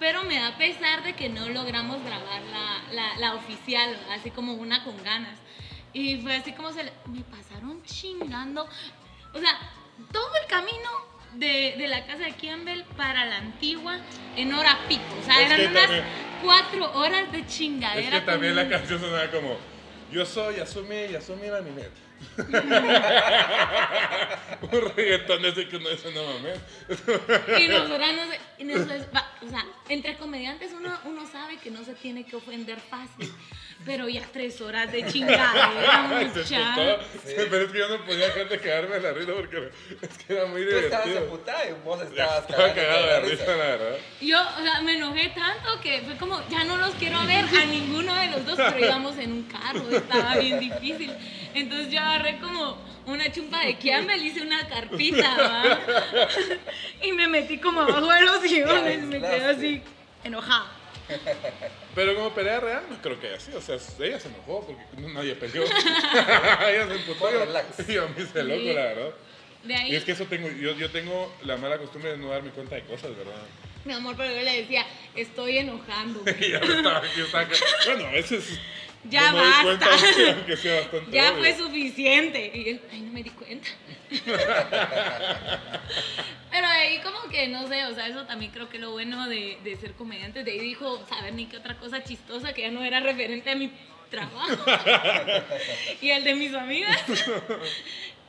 pero 0.00 0.24
me 0.24 0.40
da 0.40 0.56
pesar 0.58 1.04
de 1.04 1.14
que 1.14 1.28
no 1.28 1.48
logramos 1.50 2.02
grabar 2.02 2.42
la, 2.42 2.82
la, 2.92 3.16
la 3.18 3.34
oficial, 3.34 3.96
así 4.10 4.30
como 4.30 4.54
una 4.54 4.82
con 4.82 4.96
ganas. 5.04 5.38
Y 5.92 6.16
fue 6.18 6.34
así 6.36 6.52
como 6.52 6.72
se 6.72 6.84
le- 6.84 6.92
me 7.06 7.20
pasaron 7.22 7.82
chingando, 7.84 8.66
o 9.34 9.38
sea, 9.38 9.56
todo 10.12 10.28
el 10.42 10.46
camino 10.48 10.88
de, 11.34 11.74
de 11.76 11.88
la 11.88 12.04
casa 12.06 12.24
de 12.24 12.32
Campbell 12.34 12.82
para 12.96 13.24
la 13.26 13.36
antigua 13.38 13.98
en 14.36 14.52
hora 14.54 14.78
pico, 14.88 15.02
o 15.20 15.24
sea, 15.24 15.40
Es 15.42 15.46
eran 15.52 15.70
unas 15.70 15.82
también- 15.84 16.04
cuatro 16.42 16.92
horas 16.98 17.30
de 17.32 17.38
Es 17.40 17.46
chingadera. 17.46 18.20
que 18.20 18.26
también 18.26 18.54
la 18.56 18.68
canción 18.68 19.00
sonaba 19.00 19.30
como 19.30 19.56
Yo 20.12 20.24
soy 20.24 20.60
Asumi, 20.60 21.14
Asumi 21.16 21.48
Laminet. 21.48 21.90
Un 24.62 24.80
reggaetón 24.96 25.44
ese 25.44 25.68
que 25.68 25.76
uno 25.76 25.90
dice, 25.90 26.10
no 26.12 26.24
mames. 26.24 26.58
Y 27.60 27.68
no 27.68 27.84
y 28.58 28.64
nosotros- 28.64 29.06
va, 29.14 29.30
o 29.44 29.48
sea, 29.50 29.64
entre 29.88 30.16
comediantes 30.16 30.72
uno, 30.72 30.98
uno 31.04 31.26
sabe 31.30 31.58
que 31.58 31.70
no 31.70 31.84
se 31.84 31.94
tiene 31.94 32.24
que 32.24 32.36
ofender 32.36 32.78
fácil, 32.80 33.30
pero 33.84 34.08
ya 34.08 34.22
tres 34.32 34.60
horas 34.60 34.90
de 34.90 35.06
chingadera, 35.06 36.08
Ay, 36.18 36.30
se 36.34 36.54
emputó. 36.56 36.98
Pero 37.24 37.64
es 37.66 37.72
que 37.72 37.78
yo 37.78 37.88
no 37.88 38.04
podía 38.04 38.26
dejar 38.26 38.48
de 38.48 38.58
cagarme 38.58 38.94
de 38.96 39.00
la 39.02 39.12
risa 39.12 39.32
porque 39.34 39.70
es 40.02 40.18
que 40.18 40.32
era 40.32 40.46
muy 40.46 40.62
Tú 40.64 40.70
estabas 40.76 41.04
divertido. 41.06 41.18
emputada 41.34 41.68
y 41.68 41.72
vos 41.84 42.02
estabas 42.02 42.38
Estaba 42.50 42.74
cagado 42.74 43.06
de 43.06 43.20
risa, 43.20 43.32
risa. 43.44 43.56
la 43.56 43.64
verdad. 43.64 43.96
Yo, 44.20 44.38
o 44.40 44.62
sea, 44.62 44.80
me 44.82 44.94
enojé 44.96 45.28
tanto 45.34 45.80
que 45.82 46.00
fue 46.02 46.16
como, 46.16 46.40
ya 46.48 46.64
no 46.64 46.76
los 46.78 46.90
quiero 46.94 47.24
ver 47.26 47.44
a 47.44 47.64
ninguno 47.66 48.14
de 48.14 48.26
los 48.28 48.46
dos, 48.46 48.56
pero 48.56 48.78
íbamos 48.78 49.18
en 49.18 49.32
un 49.32 49.42
carro, 49.44 49.88
estaba 49.90 50.36
bien 50.36 50.58
difícil. 50.58 51.12
Entonces 51.54 51.90
yo 51.90 52.00
agarré 52.00 52.38
como 52.38 52.78
una 53.06 53.30
chumpa 53.30 53.60
de 53.60 53.76
Kiamel, 53.76 54.24
hice 54.26 54.42
una 54.42 54.66
carpita, 54.68 55.36
¿va? 55.38 55.78
Y 57.02 57.12
me 57.12 57.28
metí 57.28 57.58
como 57.58 57.82
abajo 57.82 58.10
de 58.12 58.20
los 58.22 58.40
sillones, 58.40 59.02
me 59.04 59.20
quedé 59.20 59.44
así, 59.44 59.82
enojada. 60.24 60.66
Pero 61.94 62.14
como 62.14 62.34
pelea 62.34 62.60
real, 62.60 62.82
no 62.90 63.00
creo 63.00 63.18
que 63.20 63.28
haya 63.28 63.40
sido. 63.40 63.58
O 63.58 63.62
sea, 63.62 63.76
ella 64.00 64.18
se 64.20 64.28
enojó 64.28 64.66
porque 64.66 64.82
nadie 65.12 65.34
peleó. 65.34 65.64
ella 66.68 66.86
se 66.88 66.94
emputó. 66.94 67.18
Fue 67.18 67.30
relax. 67.32 67.88
Y 67.88 67.92
yo 67.94 68.08
me 68.08 68.22
hice 68.22 68.42
loco, 68.42 68.60
Sí. 68.60 68.72
la 68.74 68.82
verdad. 68.82 69.10
De 69.64 69.74
ahí, 69.74 69.92
Y 69.92 69.96
es 69.96 70.04
que 70.04 70.12
eso 70.12 70.24
tengo, 70.26 70.48
yo, 70.48 70.74
yo 70.74 70.90
tengo 70.90 71.34
la 71.42 71.56
mala 71.56 71.78
costumbre 71.78 72.12
de 72.12 72.18
no 72.18 72.28
darme 72.30 72.50
cuenta 72.50 72.76
de 72.76 72.82
cosas, 72.82 73.16
¿verdad? 73.16 73.34
mi 73.84 73.92
amor, 73.92 74.16
pero 74.16 74.34
yo 74.34 74.42
le 74.42 74.62
decía, 74.62 74.84
estoy 75.14 75.58
enojando. 75.58 76.22
Y 76.40 76.50
ya 76.50 76.60
me 76.60 76.76
estaba, 76.76 77.02
yo 77.16 77.24
estaba 77.24 77.46
bueno, 77.86 78.06
a 78.06 78.10
veces 78.10 78.58
Ya 79.10 79.32
no 79.32 79.38
basta. 79.38 79.62
cuenta, 79.62 79.86
aunque- 79.90 80.30
aunque 80.30 80.56
sea 80.56 80.80
bastante 80.80 81.10
Ya 81.10 81.30
obvio. 81.32 81.38
fue 81.38 81.56
suficiente. 81.56 82.52
Y 82.54 82.68
él, 82.70 82.80
ay, 82.92 83.00
no 83.00 83.12
me 83.12 83.22
di 83.22 83.30
cuenta. 83.30 83.68
Pero 86.50 86.66
ahí 86.68 86.98
como 87.00 87.20
que, 87.30 87.48
no 87.48 87.66
sé, 87.68 87.84
o 87.86 87.94
sea, 87.94 88.06
eso 88.08 88.24
también 88.26 88.50
creo 88.52 88.68
que 88.68 88.78
lo 88.78 88.92
bueno 88.92 89.28
de, 89.28 89.58
de 89.62 89.76
ser 89.76 89.92
comediante, 89.92 90.42
de 90.44 90.52
ahí 90.52 90.58
dijo, 90.60 91.04
saber 91.08 91.34
ni 91.34 91.46
qué 91.46 91.58
otra 91.58 91.76
cosa 91.76 92.02
chistosa 92.02 92.52
que 92.54 92.62
ya 92.62 92.70
no 92.70 92.82
era 92.82 93.00
referente 93.00 93.50
a 93.50 93.54
mi 93.56 93.70
trabajo 94.10 94.64
y 96.00 96.10
el 96.10 96.24
de 96.24 96.34
mis 96.34 96.54
amigas. 96.54 96.98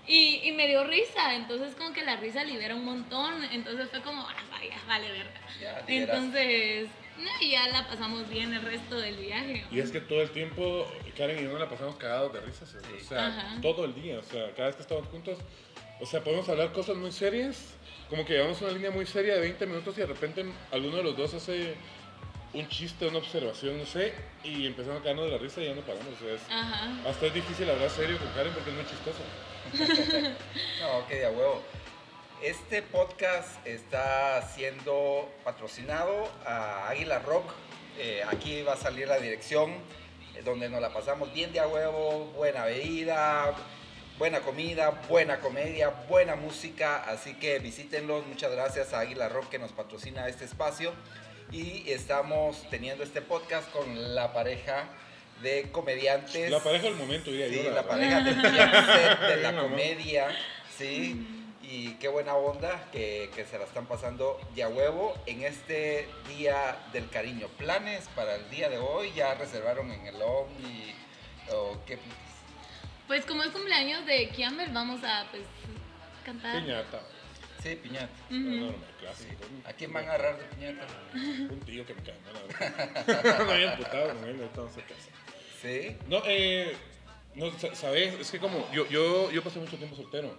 Y, 0.08 0.42
y 0.44 0.52
me 0.54 0.68
dio 0.68 0.84
risa, 0.86 1.36
entonces 1.36 1.76
como 1.76 1.94
que 1.94 2.04
la 2.04 2.16
risa 2.18 2.44
libera 2.44 2.76
un 2.76 2.86
montón, 2.86 3.44
entonces 3.52 3.90
fue 3.90 4.02
como, 4.02 4.22
ah, 4.28 4.36
vaya, 4.52 4.76
vale 4.88 5.12
verga. 5.12 5.42
Ya, 5.62 5.84
liberaste. 5.88 6.88
No, 7.18 7.30
y 7.42 7.52
ya 7.52 7.68
la 7.70 7.88
pasamos 7.88 8.30
bien 8.30 8.54
el 8.54 8.62
resto 8.62 8.96
del 8.98 9.16
viaje. 9.18 9.66
Y 9.72 9.80
es 9.80 9.92
que 9.92 10.00
todo 10.02 10.22
el 10.22 10.30
tiempo, 10.32 10.88
Karen 11.18 11.40
y 11.40 11.44
yo 11.44 11.50
nos 11.52 11.60
la 11.60 11.70
pasamos 11.70 11.96
cagados 11.96 12.32
de 12.34 12.42
risas. 12.42 12.76
O 12.76 13.04
sea, 13.08 13.28
Ajá. 13.28 13.58
todo 13.62 13.86
el 13.86 13.96
día. 13.96 14.20
O 14.20 14.24
sea, 14.24 14.52
cada 14.56 14.68
vez 14.68 14.76
que 14.76 14.82
estamos 14.84 15.08
juntos, 15.08 15.38
o 16.00 16.06
sea, 16.06 16.24
podemos 16.24 16.48
hablar 16.50 16.72
cosas 16.74 16.96
muy 16.96 17.12
serias. 17.12 17.74
Como 18.10 18.24
que 18.26 18.34
llevamos 18.34 18.62
una 18.62 18.72
línea 18.72 18.92
muy 18.92 19.06
seria 19.06 19.34
de 19.36 19.42
20 19.42 19.66
minutos 19.66 19.98
y 19.98 20.02
de 20.02 20.06
repente 20.08 20.46
alguno 20.72 20.98
de 20.98 21.04
los 21.04 21.18
dos 21.18 21.34
hace 21.34 21.76
un 22.54 22.68
chiste, 22.70 23.06
una 23.08 23.18
observación, 23.18 23.78
no 23.78 23.86
sé, 23.86 24.14
y 24.44 24.66
empezamos 24.66 25.02
a 25.02 25.04
caernos 25.04 25.26
de 25.26 25.32
la 25.32 25.38
risa 25.38 25.62
y 25.62 25.66
ya 25.66 25.76
no 25.76 25.82
paramos. 25.82 26.08
O 26.22 26.26
sea, 26.26 26.34
es- 26.34 26.42
Ajá. 26.50 27.10
hasta 27.10 27.26
es 27.26 27.34
difícil 27.34 27.70
hablar 27.70 27.90
serio 27.90 28.18
con 28.18 28.28
Karen 28.30 28.54
porque 28.54 28.70
es 28.70 28.76
muy 28.76 28.86
chistoso. 28.86 29.20
No, 30.82 31.08
que 31.08 31.16
de 31.16 31.26
a 31.26 31.30
huevo. 31.32 31.62
Este 32.42 32.82
podcast 32.84 33.66
está 33.66 34.48
siendo 34.54 35.28
patrocinado 35.44 36.30
a 36.46 36.88
Águila 36.90 37.20
Rock. 37.20 37.52
Eh, 37.98 38.22
aquí 38.28 38.62
va 38.62 38.74
a 38.74 38.78
salir 38.78 39.08
la 39.08 39.18
dirección 39.20 39.72
eh, 40.36 40.42
donde 40.46 40.70
nos 40.70 40.80
la 40.82 40.94
pasamos 40.94 41.34
bien 41.34 41.52
de 41.52 41.60
a 41.60 41.68
huevo, 41.68 42.26
buena 42.36 42.66
bebida, 42.66 43.56
buena 44.20 44.42
comida, 44.42 44.92
buena 45.10 45.40
comedia, 45.40 45.90
buena 46.08 46.36
música. 46.36 46.98
Así 47.10 47.34
que 47.36 47.58
visítenlos. 47.60 48.26
Muchas 48.28 48.52
gracias 48.52 48.94
a 48.94 49.00
Águila 49.00 49.30
Rock 49.30 49.50
que 49.50 49.60
nos 49.60 49.72
patrocina 49.72 50.28
este 50.28 50.46
espacio. 50.46 50.94
Y 51.52 51.90
estamos 51.90 52.70
teniendo 52.70 53.04
este 53.04 53.22
podcast 53.22 53.72
con 53.72 54.14
la 54.14 54.32
pareja 54.34 54.88
de 55.42 55.72
comediantes. 55.72 56.52
La 56.52 56.60
pareja 56.60 56.86
del 56.86 56.96
momento, 56.96 57.32
diría 57.32 57.48
Sí, 57.48 57.56
yo. 57.56 57.64
la 57.72 57.82
verdad. 57.82 57.88
pareja 57.88 58.22
del 58.22 58.42
de 58.42 59.52
la 59.52 59.58
comedia, 59.62 60.28
sí. 60.78 61.26
Y 61.70 61.96
qué 61.96 62.08
buena 62.08 62.34
onda 62.36 62.88
que, 62.94 63.30
que 63.36 63.44
se 63.44 63.58
la 63.60 63.66
están 63.66 63.88
pasando 63.88 64.40
de 64.56 64.64
a 64.64 64.70
huevo 64.70 65.14
en 65.26 65.44
este 65.44 66.08
día 66.30 66.78
del 66.94 67.10
cariño. 67.10 67.50
¿Planes 67.58 68.08
para 68.16 68.36
el 68.36 68.50
día 68.50 68.70
de 68.70 68.78
hoy? 68.78 69.12
¿Ya 69.14 69.34
reservaron 69.36 69.92
en 69.92 70.08
el 70.08 70.22
Omni? 70.22 70.96
¿O 71.52 71.78
qué? 71.86 72.00
Pues 73.08 73.26
como 73.26 73.44
es 73.44 73.50
cumpleaños 73.52 74.06
de 74.06 74.30
Kiamber, 74.30 74.70
vamos 74.72 75.04
a 75.04 75.28
pues 75.30 75.44
cantar. 76.26 76.62
Piñata. 76.64 77.02
Sí, 77.62 77.76
piñata. 77.76 78.14
Ujú. 78.30 78.38
Normal, 78.38 78.76
clásico. 79.02 79.44
¿A 79.66 79.74
quién 79.74 79.92
van 79.92 80.06
a 80.06 80.14
agarrar 80.14 80.38
de 80.38 80.44
piñata? 80.46 80.88
Un 81.14 81.60
tío 81.66 81.86
que 81.86 81.94
me 81.96 82.02
cae 82.04 82.16
mal, 82.24 82.34
la 82.34 82.70
verdad. 82.70 83.46
no 83.46 83.52
había 83.52 83.74
emputado 83.74 84.14
con 84.14 84.24
él, 84.30 84.50
vamos 84.56 84.72
a 84.78 84.82
casa. 84.82 85.10
Sí. 85.62 85.98
No, 86.08 86.22
eh, 86.26 86.78
no, 87.36 87.52
sa- 87.60 87.76
sabes, 87.76 88.14
es 88.22 88.32
que 88.32 88.40
como 88.40 88.72
yo, 88.72 88.88
yo, 88.88 89.30
yo 89.32 89.44
pasé 89.44 89.60
mucho 89.60 89.76
tiempo 89.76 89.96
soltero, 89.98 90.34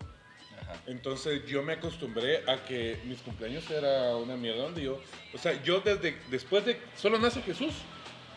Ajá. 0.68 0.80
entonces 0.86 1.46
yo 1.46 1.62
me 1.62 1.74
acostumbré 1.74 2.42
a 2.46 2.64
que 2.64 2.98
mis 3.04 3.20
cumpleaños 3.20 3.68
era 3.70 4.16
una 4.16 4.36
mierda 4.36 4.64
donde 4.64 4.82
yo, 4.82 5.00
o 5.32 5.38
sea, 5.38 5.62
yo 5.62 5.80
desde, 5.80 6.16
después 6.30 6.64
de, 6.64 6.78
solo 6.96 7.18
nace 7.18 7.40
Jesús 7.42 7.72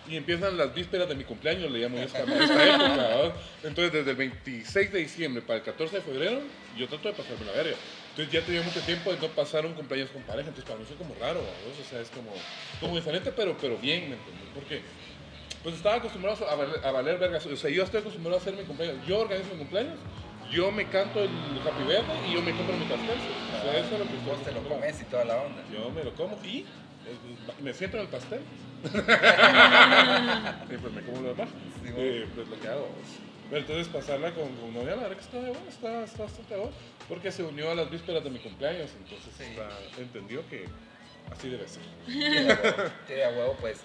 y 0.07 0.15
empiezan 0.15 0.57
las 0.57 0.73
vísperas 0.73 1.07
de 1.07 1.15
mi 1.15 1.23
cumpleaños, 1.23 1.71
le 1.71 1.79
llamo 1.79 1.97
esta, 1.97 2.19
esta 2.23 2.67
época, 2.67 2.87
¿verdad? 2.87 3.33
Entonces 3.63 3.93
desde 3.93 4.11
el 4.11 4.17
26 4.17 4.91
de 4.91 4.99
diciembre 4.99 5.41
para 5.41 5.59
el 5.59 5.65
14 5.65 5.97
de 5.97 6.01
febrero, 6.01 6.41
yo 6.77 6.87
trato 6.87 7.09
de 7.09 7.13
pasarme 7.13 7.45
la 7.45 7.51
verga. 7.51 7.77
Entonces 8.09 8.33
ya 8.33 8.41
tenía 8.45 8.61
mucho 8.61 8.81
tiempo 8.81 9.11
de 9.13 9.19
no 9.19 9.27
pasar 9.29 9.65
un 9.65 9.73
cumpleaños 9.73 10.09
con 10.09 10.21
pareja, 10.23 10.49
entonces 10.49 10.65
para 10.65 10.79
mí 10.79 10.85
fue 10.85 10.97
como 10.97 11.15
raro, 11.15 11.39
¿verdad? 11.39 11.79
O 11.79 11.89
sea, 11.89 12.01
es 12.01 12.09
como, 12.09 12.31
como 12.79 12.95
diferente, 12.95 13.31
pero, 13.31 13.57
pero 13.59 13.77
bien, 13.77 14.09
¿me 14.09 14.15
entiendes? 14.15 14.49
Porque 14.53 14.81
pues 15.63 15.75
estaba 15.75 15.95
acostumbrado 15.95 16.49
a 16.49 16.55
valer, 16.55 16.85
a 16.85 16.91
valer 16.91 17.19
vergas. 17.19 17.45
O 17.45 17.55
sea, 17.55 17.69
yo 17.69 17.83
estoy 17.83 18.01
acostumbrado 18.01 18.37
a 18.37 18.41
hacer 18.41 18.53
mi 18.53 18.63
cumpleaños. 18.63 19.05
Yo 19.07 19.19
organizo 19.19 19.51
mi 19.51 19.59
cumpleaños, 19.59 19.97
yo 20.51 20.71
me 20.71 20.85
canto 20.87 21.19
el 21.23 21.29
Happy 21.65 21.83
Birthday 21.83 22.29
y 22.29 22.33
yo 22.33 22.41
me 22.41 22.51
compro 22.55 22.75
mi 22.75 22.85
pastel. 22.85 23.17
O 23.57 23.61
sea, 23.63 23.77
eso 23.79 23.93
es 23.93 23.99
lo 23.99 24.05
que 24.07 24.13
estoy 24.17 24.25
Vos 24.31 24.43
te 24.43 24.51
lo 24.51 24.61
comes 24.67 25.01
y 25.01 25.03
toda 25.05 25.25
la 25.25 25.37
onda. 25.37 25.63
Yo 25.71 25.89
me 25.91 26.03
lo 26.03 26.13
como 26.15 26.37
y 26.43 26.59
eh, 26.59 26.65
me 27.61 27.73
siento 27.73 27.97
en 27.97 28.03
el 28.03 28.09
pastel. 28.09 28.41
y 28.83 30.77
pues 30.77 30.93
me 30.93 31.01
como 31.03 31.21
lo 31.21 31.29
demás. 31.33 31.49
Sí, 31.83 31.91
Eh, 31.95 32.25
pues 32.35 32.47
lo 32.47 32.59
que 32.59 32.67
hago. 32.67 32.87
Pero 33.49 33.61
entonces 33.61 33.87
pasarla 33.89 34.31
con, 34.33 34.47
con 34.55 34.73
novia, 34.73 34.95
la 34.95 35.03
verdad 35.03 35.15
que 35.17 35.23
está 35.23 35.37
de 35.41 35.49
bueno, 35.49 35.65
está, 35.69 36.03
está 36.03 36.23
bastante 36.23 36.55
bueno. 36.55 36.71
Porque 37.09 37.31
se 37.31 37.43
unió 37.43 37.69
a 37.71 37.75
las 37.75 37.89
vísperas 37.91 38.23
de 38.23 38.29
mi 38.29 38.39
cumpleaños, 38.39 38.89
entonces 38.97 39.33
Sí. 39.37 39.43
está- 39.43 39.69
entendió 40.01 40.47
que 40.49 40.65
así 41.31 41.49
debe 41.49 41.65
ser. 41.67 41.81
Qué 43.07 43.23
a 43.25 43.29
huevo, 43.29 43.57
pues 43.59 43.79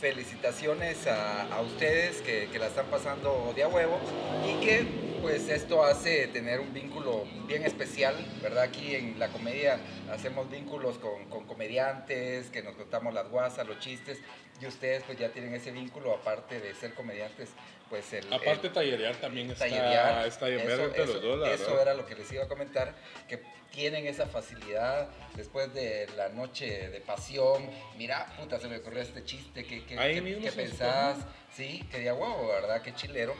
felicitaciones 0.00 1.06
a, 1.06 1.52
a 1.54 1.60
ustedes 1.60 2.20
que, 2.22 2.48
que 2.52 2.58
la 2.58 2.68
están 2.68 2.86
pasando 2.86 3.52
de 3.54 3.64
a 3.64 3.68
huevo 3.68 3.98
y 4.46 4.64
que 4.64 4.86
pues 5.20 5.48
esto 5.48 5.84
hace 5.84 6.28
tener 6.28 6.60
un 6.60 6.72
vínculo 6.72 7.24
bien 7.46 7.64
especial, 7.64 8.14
¿verdad? 8.42 8.64
Aquí 8.64 8.94
en 8.94 9.18
la 9.18 9.28
comedia 9.28 9.78
hacemos 10.12 10.50
vínculos 10.50 10.98
con, 10.98 11.24
con 11.28 11.46
comediantes, 11.46 12.50
que 12.50 12.62
nos 12.62 12.74
contamos 12.76 13.12
las 13.14 13.28
guasas, 13.28 13.66
los 13.66 13.78
chistes 13.78 14.18
y 14.60 14.66
ustedes 14.66 15.02
pues 15.04 15.18
ya 15.18 15.28
tienen 15.30 15.54
ese 15.54 15.70
vínculo 15.70 16.12
aparte 16.14 16.60
de 16.60 16.74
ser 16.74 16.92
comediantes, 16.94 17.50
pues 17.88 18.12
el... 18.12 18.32
Aparte, 18.32 18.66
el- 18.68 18.72
tallerear 18.72 19.16
también 19.16 19.50
está, 19.50 19.64
tallerear. 19.66 20.26
está 20.26 20.48
Eso- 20.48 20.84
entre 20.84 21.02
eso- 21.04 21.12
los 21.14 21.22
dos, 21.22 21.38
la 21.38 21.52
Eso 21.52 21.64
verdad. 21.66 21.82
era 21.82 21.94
lo 21.94 22.06
que 22.06 22.14
les 22.16 22.32
iba 22.32 22.44
a 22.44 22.48
comentar, 22.48 22.94
que 23.28 23.40
tienen 23.70 24.06
esa 24.06 24.26
facilidad 24.26 25.08
después 25.36 25.72
de 25.74 26.08
la 26.16 26.28
noche 26.30 26.88
de 26.88 27.00
pasión. 27.00 27.70
Mira, 27.96 28.26
puta, 28.38 28.58
se 28.58 28.66
me 28.66 28.78
ocurrió 28.78 29.02
este 29.02 29.24
chiste, 29.24 29.64
¿qué, 29.64 29.84
qué, 29.84 29.94
qué- 29.96 30.38
qué 30.42 30.52
pensás? 30.52 31.18
Sí, 31.54 31.86
que 31.90 31.98
de 32.00 32.12
huevo, 32.12 32.48
¿verdad? 32.48 32.82
Qué 32.82 32.94
chilero. 32.94 33.34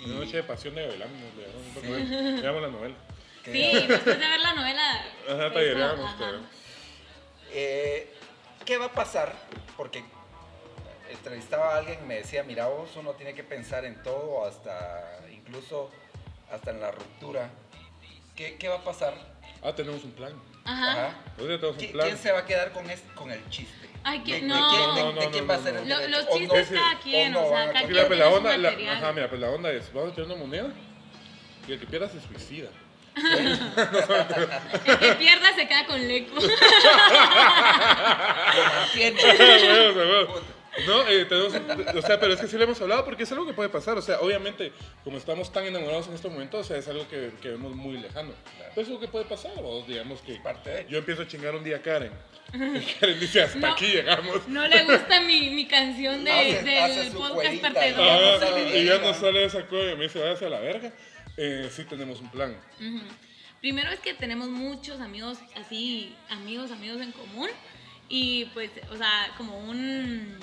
Y 0.00 0.04
Una 0.10 0.20
noche 0.20 0.38
de 0.38 0.42
pasión 0.42 0.74
de 0.74 0.86
Gavilán, 0.86 1.08
le 1.36 1.82
llamo- 1.82 2.36
le 2.36 2.42
llamo 2.42 2.60
la 2.60 2.68
novela. 2.68 2.94
Sí, 3.44 3.50
después 3.88 4.04
de 4.04 4.28
ver 4.28 4.40
la 4.40 4.54
novela. 4.54 5.04
Ajá, 5.28 5.52
tallereamos, 5.52 6.14
Eh, 7.52 8.12
¿Qué 8.64 8.76
va 8.78 8.86
a 8.86 8.92
pasar? 8.92 9.34
Porque 9.76 10.04
entrevistaba 11.10 11.74
a 11.74 11.78
alguien 11.78 11.98
y 12.02 12.06
me 12.06 12.14
decía, 12.16 12.42
mira 12.44 12.66
vos, 12.68 12.90
uno 12.96 13.12
tiene 13.12 13.34
que 13.34 13.42
pensar 13.44 13.84
en 13.84 14.00
todo, 14.02 14.46
hasta 14.46 15.20
incluso 15.32 15.90
hasta 16.50 16.70
en 16.70 16.80
la 16.80 16.90
ruptura. 16.92 17.50
¿Qué, 18.36 18.56
qué 18.56 18.68
va 18.68 18.76
a 18.76 18.84
pasar? 18.84 19.14
Ah, 19.62 19.72
tenemos 19.74 20.02
un 20.04 20.10
plan. 20.12 20.32
Ajá. 20.64 20.90
Ajá. 20.92 21.14
Nosotros 21.38 21.48
ya 21.48 21.58
tenemos 21.60 21.76
¿Qui- 21.82 21.86
un 21.86 21.92
plan. 21.92 22.06
¿Quién 22.08 22.18
se 22.18 22.32
va 22.32 22.38
a 22.40 22.44
quedar 22.46 22.72
con, 22.72 22.90
es- 22.90 23.02
con 23.14 23.30
el 23.30 23.48
chiste? 23.50 23.88
Ay, 24.04 24.18
¿De- 24.18 24.24
que 24.24 24.32
de 24.40 24.42
no. 24.42 24.68
quién- 24.70 24.94
de- 24.94 25.00
No, 25.02 25.12
no, 25.12 25.20
de 25.20 25.30
quién 25.30 25.46
no, 25.46 25.52
va 25.52 25.58
a 25.58 25.62
ser 25.62 25.76
el 25.76 25.88
Lo- 25.88 26.08
los 26.08 26.26
¿O 26.28 26.36
chistes 26.38 26.70
no? 26.72 26.80
cada 26.80 26.98
quien, 27.00 27.36
¿O 27.36 27.40
no 27.40 27.46
o 27.46 27.50
sea, 27.50 27.58
cada 27.66 27.78
Aquí 27.78 27.78
contar? 27.78 27.92
la, 27.94 27.94
quien 27.94 28.08
pues, 28.08 28.18
la 28.18 28.28
onda, 28.28 28.56
la- 28.56 28.92
ajá, 28.92 29.12
mira, 29.12 29.28
pues 29.28 29.40
la 29.40 29.50
onda 29.50 29.70
es, 29.70 29.92
vamos 29.92 30.12
a 30.12 30.14
tener 30.16 30.30
una 30.30 30.38
moneda 30.40 30.68
y 31.68 31.72
el 31.72 31.78
que 31.80 31.86
pierda 31.86 32.08
se 32.08 32.20
suicida. 32.20 32.68
El 33.14 34.98
que 34.98 35.12
pierda 35.16 35.54
se 35.54 35.68
queda 35.68 35.84
con 35.86 36.00
Leco. 36.08 36.34
Lo 36.40 36.48
mantiene. 38.64 39.20
No, 40.86 41.06
eh, 41.06 41.26
tenemos, 41.26 41.52
o 41.96 42.02
sea, 42.02 42.18
pero 42.18 42.32
es 42.32 42.40
que 42.40 42.46
sí 42.48 42.56
lo 42.56 42.64
hemos 42.64 42.80
hablado 42.80 43.04
porque 43.04 43.24
es 43.24 43.32
algo 43.32 43.44
que 43.46 43.52
puede 43.52 43.68
pasar. 43.68 43.98
O 43.98 44.02
sea, 44.02 44.20
obviamente, 44.20 44.72
como 45.04 45.18
estamos 45.18 45.52
tan 45.52 45.64
enamorados 45.66 46.08
en 46.08 46.14
este 46.14 46.28
momento, 46.28 46.58
o 46.58 46.64
sea, 46.64 46.78
es 46.78 46.88
algo 46.88 47.06
que, 47.08 47.30
que 47.42 47.50
vemos 47.50 47.74
muy 47.74 47.98
lejano. 47.98 48.32
Pero 48.74 48.80
es 48.80 48.88
algo 48.88 48.98
que 49.00 49.08
puede 49.08 49.26
pasar, 49.26 49.52
vos, 49.56 49.86
digamos 49.86 50.20
que 50.22 50.36
parte 50.36 50.86
yo 50.88 50.98
empiezo 50.98 51.22
a 51.22 51.28
chingar 51.28 51.54
un 51.54 51.62
día 51.64 51.76
a 51.76 51.82
Karen. 51.82 52.12
Y 52.54 52.80
Karen 52.98 53.20
dice, 53.20 53.42
hasta 53.42 53.58
No. 53.58 53.72
aquí 53.72 53.86
llegamos. 53.86 54.48
No 54.48 54.66
le 54.66 54.84
gusta 54.84 55.20
mi, 55.20 55.50
mi 55.50 55.66
canción 55.66 56.24
de, 56.24 56.30
Hace- 56.32 56.62
del 56.62 56.78
hace 56.78 57.04
su 57.10 57.18
podcast 57.18 57.34
cuerita, 57.34 57.72
parte 57.72 57.90
¿no? 57.92 57.96
2. 57.98 58.06
ya 58.06 58.34
Ah, 58.34 58.38
sale 58.40 58.64
de 58.64 58.78
y 58.80 58.84
ya 58.86 58.92
ahí, 58.94 58.98
no 59.00 59.06
¿no? 59.08 59.14
sale 59.14 59.44
esa 59.44 59.66
cosa 59.66 59.90
y 59.92 59.96
me 59.96 60.04
dice, 60.04 60.18
váyase 60.20 60.46
a 60.46 60.50
la 60.50 60.60
verga. 60.60 60.92
Eh, 61.36 61.68
sí 61.70 61.84
tenemos 61.84 62.20
un 62.20 62.30
plan. 62.30 62.56
Ujú. 62.80 63.00
Primero 63.60 63.90
es 63.90 64.00
que 64.00 64.14
tenemos 64.14 64.48
muchos 64.48 65.00
amigos, 65.00 65.38
así, 65.54 66.14
amigos, 66.30 66.70
amigos 66.70 67.00
en 67.02 67.12
común. 67.12 67.48
Y 68.08 68.46
pues, 68.52 68.70
o 68.90 68.96
sea, 68.96 69.30
como 69.38 69.58
un, 69.58 70.36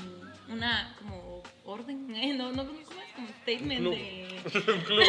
una, 0.49 0.95
como 0.99 1.43
orden, 1.65 2.13
¿eh? 2.15 2.33
No, 2.33 2.51
no, 2.51 2.65
¿cómo 2.65 2.79
es? 2.79 3.13
Como 3.15 3.27
statement 3.43 3.79
club. 3.81 3.93
de... 3.93 4.41
un 4.73 4.81
club. 4.81 5.03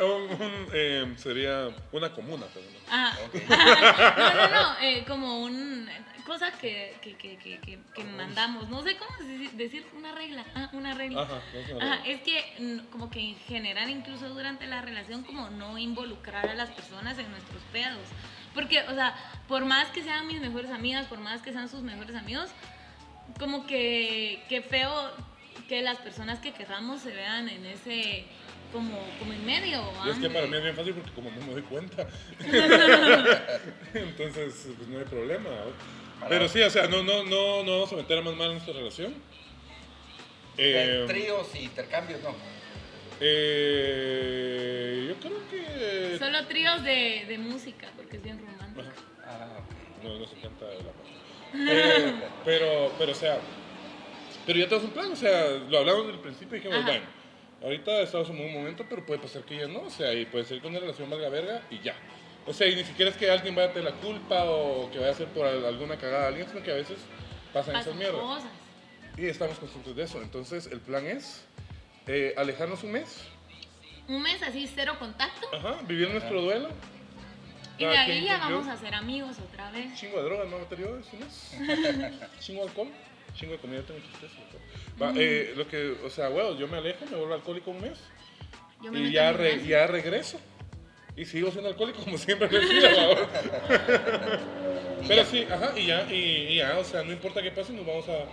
un, 0.00 0.42
un, 0.42 0.66
eh, 0.72 1.14
sería 1.16 1.68
una 1.92 2.12
comuna. 2.12 2.46
Pero 2.52 2.66
no. 2.66 2.78
Ah, 2.90 3.16
Ok. 3.26 3.34
no, 3.48 4.34
no, 4.34 4.48
no, 4.62 4.78
eh, 4.80 5.04
como 5.06 5.40
un 5.42 5.88
cosa 6.26 6.52
que, 6.52 6.94
que, 7.02 7.16
que, 7.16 7.36
que, 7.38 7.78
que, 7.92 8.04
mandamos, 8.04 8.68
no 8.68 8.82
sé 8.84 8.96
cómo 8.96 9.10
deci- 9.28 9.50
decir 9.52 9.84
una 9.96 10.12
regla, 10.14 10.44
ah, 10.54 10.68
una 10.74 10.94
regla. 10.94 11.22
Ajá, 11.22 11.40
no 11.52 11.58
es 11.58 11.70
una 11.72 11.84
Ajá, 11.84 12.02
regla. 12.04 12.12
es 12.12 12.22
que 12.22 12.54
mm, 12.60 12.78
como 12.90 13.10
que 13.10 13.20
en 13.20 13.36
general 13.40 13.90
incluso 13.90 14.28
durante 14.28 14.66
la 14.66 14.80
relación 14.80 15.24
como 15.24 15.50
no 15.50 15.76
involucrar 15.76 16.48
a 16.48 16.54
las 16.54 16.70
personas 16.70 17.18
en 17.18 17.28
nuestros 17.32 17.60
pedos. 17.72 18.06
Porque, 18.54 18.80
o 18.82 18.94
sea, 18.94 19.14
por 19.48 19.64
más 19.64 19.88
que 19.88 20.02
sean 20.04 20.26
mis 20.28 20.40
mejores 20.40 20.70
amigas, 20.70 21.06
por 21.06 21.18
más 21.18 21.40
que 21.42 21.52
sean 21.52 21.68
sus 21.68 21.82
mejores 21.82 22.14
amigos, 22.14 22.50
como 23.38 23.66
que, 23.66 24.42
que 24.48 24.62
feo 24.62 24.92
que 25.68 25.82
las 25.82 25.98
personas 25.98 26.40
que 26.40 26.52
querramos 26.52 27.00
se 27.02 27.12
vean 27.12 27.48
en 27.48 27.64
ese, 27.66 28.24
como, 28.72 28.98
como 29.18 29.32
en 29.32 29.44
medio. 29.46 29.82
Y 30.06 30.10
es 30.10 30.18
que 30.18 30.30
para 30.30 30.46
mí 30.46 30.56
es 30.56 30.62
bien 30.62 30.74
fácil 30.76 30.94
porque 30.94 31.12
como 31.12 31.30
no 31.30 31.46
me 31.46 31.52
doy 31.52 31.62
cuenta. 31.62 32.08
Entonces, 33.94 34.68
pues 34.76 34.88
no 34.88 34.98
hay 34.98 35.04
problema. 35.04 35.48
¿no? 35.48 36.28
Pero 36.28 36.48
sí, 36.48 36.60
o 36.62 36.70
sea, 36.70 36.86
no, 36.88 37.02
no, 37.02 37.24
no, 37.24 37.62
no 37.62 37.72
vamos 37.72 37.92
a 37.92 37.96
meter 37.96 38.18
a 38.18 38.22
más 38.22 38.34
mal 38.34 38.48
en 38.48 38.52
nuestra 38.54 38.74
relación. 38.74 39.14
Eh, 40.58 41.04
tríos 41.06 41.54
y 41.54 41.58
intercambios, 41.60 42.20
no. 42.22 42.34
eh, 43.20 45.06
yo 45.08 45.14
creo 45.20 45.38
que... 45.48 46.18
Solo 46.18 46.46
tríos 46.46 46.82
de, 46.82 47.24
de 47.26 47.38
música, 47.38 47.88
porque 47.96 48.16
es 48.18 48.22
bien 48.22 48.38
romántico. 48.40 48.80
Ajá. 48.80 48.90
Ah. 49.24 49.60
No, 50.02 50.18
nos 50.18 50.32
encanta 50.32 50.66
el 50.72 50.80
amor. 50.80 51.19
Eh, 51.54 52.14
pero, 52.44 52.92
pero, 52.98 53.12
o 53.12 53.14
sea, 53.14 53.38
pero 54.46 54.58
ya 54.58 54.64
tenemos 54.68 54.84
un 54.84 54.90
plan, 54.92 55.12
o 55.12 55.16
sea, 55.16 55.48
lo 55.68 55.78
hablamos 55.78 56.02
desde 56.06 56.16
el 56.16 56.20
principio 56.22 56.56
y 56.56 56.60
dijimos, 56.60 56.78
Ajá. 56.78 56.86
bueno, 56.90 57.04
ahorita 57.62 58.00
estamos 58.02 58.30
en 58.30 58.40
un 58.40 58.52
momento, 58.54 58.84
pero 58.88 59.04
puede 59.04 59.20
pasar 59.20 59.42
que 59.42 59.56
ya 59.56 59.66
no, 59.68 59.80
o 59.82 59.90
sea, 59.90 60.12
y 60.14 60.24
puede 60.26 60.44
ser 60.44 60.60
que 60.60 60.66
una 60.66 60.78
relación 60.80 61.10
valga 61.10 61.28
verga 61.28 61.62
y 61.70 61.80
ya. 61.80 61.94
O 62.46 62.52
sea, 62.54 62.66
y 62.68 62.74
ni 62.74 62.84
siquiera 62.84 63.10
es 63.10 63.16
que 63.16 63.30
alguien 63.30 63.54
vaya 63.54 63.68
a 63.68 63.72
tener 63.72 63.92
la 63.92 63.96
culpa 64.00 64.44
o 64.44 64.90
que 64.90 64.98
vaya 64.98 65.10
a 65.10 65.14
hacer 65.14 65.26
por 65.28 65.46
al- 65.46 65.64
alguna 65.64 65.96
cagada 65.98 66.24
a 66.24 66.28
alguien, 66.28 66.48
sino 66.48 66.62
que 66.62 66.70
a 66.70 66.74
veces 66.74 66.96
pasan 67.52 67.74
esas 67.76 67.84
Pasan 67.86 67.98
mierdas. 67.98 68.20
cosas. 68.20 68.50
Y 69.18 69.26
estamos 69.26 69.58
conscientes 69.58 69.94
de 69.94 70.02
eso. 70.04 70.22
Entonces, 70.22 70.66
el 70.72 70.80
plan 70.80 71.06
es 71.06 71.44
eh, 72.06 72.32
alejarnos 72.38 72.82
un 72.82 72.92
mes, 72.92 73.24
Un 74.08 74.22
mes 74.22 74.42
así, 74.42 74.66
cero 74.74 74.96
contacto. 74.98 75.48
ajá, 75.54 75.80
vivir 75.86 76.08
nuestro 76.10 76.40
duelo. 76.40 76.70
Y 77.80 77.86
de 77.86 77.96
ahí 77.96 78.24
ya 78.24 78.38
vamos 78.38 78.66
a 78.68 78.76
ser 78.76 78.94
amigos 78.94 79.36
otra 79.38 79.70
vez. 79.70 79.94
Chingo 79.94 80.18
de 80.18 80.24
drogas, 80.24 80.48
no 80.48 80.58
material, 80.58 81.00
ese 81.00 81.16
mes. 81.16 81.56
Chingo 82.40 82.62
de 82.62 82.68
alcohol. 82.68 82.88
Chingo 83.34 83.52
de 83.52 83.58
comida, 83.58 83.82
tengo 83.82 84.00
tristeza. 84.00 84.34
Va, 85.00 85.12
eh, 85.16 85.54
lo 85.56 85.66
que, 85.68 85.96
o 86.04 86.10
sea, 86.10 86.28
bueno, 86.28 86.58
yo 86.58 86.66
me 86.68 86.76
alejo, 86.78 87.06
me 87.06 87.16
vuelvo 87.16 87.34
alcohólico 87.34 87.70
un 87.70 87.80
mes. 87.80 87.98
Yo 88.82 88.90
me 88.92 89.00
Y 89.00 89.12
ya, 89.12 89.32
re- 89.32 89.64
ya 89.66 89.86
regreso. 89.86 90.38
Y 91.16 91.24
sigo 91.24 91.50
siendo 91.50 91.68
alcohólico 91.70 92.02
como 92.04 92.18
siempre 92.18 92.48
Pero 95.08 95.24
sí, 95.24 95.46
ajá, 95.50 95.72
y 95.78 95.86
ya, 95.86 96.06
y, 96.12 96.14
y 96.52 96.56
ya, 96.56 96.78
o 96.78 96.84
sea, 96.84 97.02
no 97.02 97.12
importa 97.12 97.42
qué 97.42 97.50
pase, 97.50 97.72
nos 97.72 97.84
vamos 97.86 98.06
a, 98.08 98.24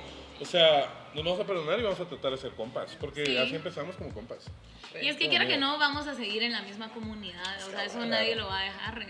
o 0.42 0.46
sea, 0.46 0.88
nos 1.16 1.24
vamos 1.24 1.39
a 1.39 1.46
perdonar 1.46 1.80
y 1.80 1.84
vamos 1.84 2.00
a 2.00 2.06
tratar 2.06 2.32
de 2.32 2.38
ser 2.38 2.51
compas, 2.51 2.96
porque 3.00 3.25
Sí. 3.25 3.38
así 3.38 3.56
empezamos 3.56 3.96
como 3.96 4.13
compas. 4.13 4.46
Y 5.01 5.08
es 5.08 5.16
que 5.18 5.27
quiera 5.30 5.48
que 5.48 5.58
no, 5.58 5.77
vamos 5.80 6.08
a 6.08 6.13
seguir 6.16 6.44
en 6.44 6.51
la 6.51 6.62
misma 6.62 6.89
comunidad, 6.89 7.66
o 7.68 7.72
sea, 7.72 7.86
eso 7.86 8.06
nadie 8.06 8.36
lo 8.36 8.48
va 8.48 8.60
a 8.60 8.63
dejar. 8.66 9.06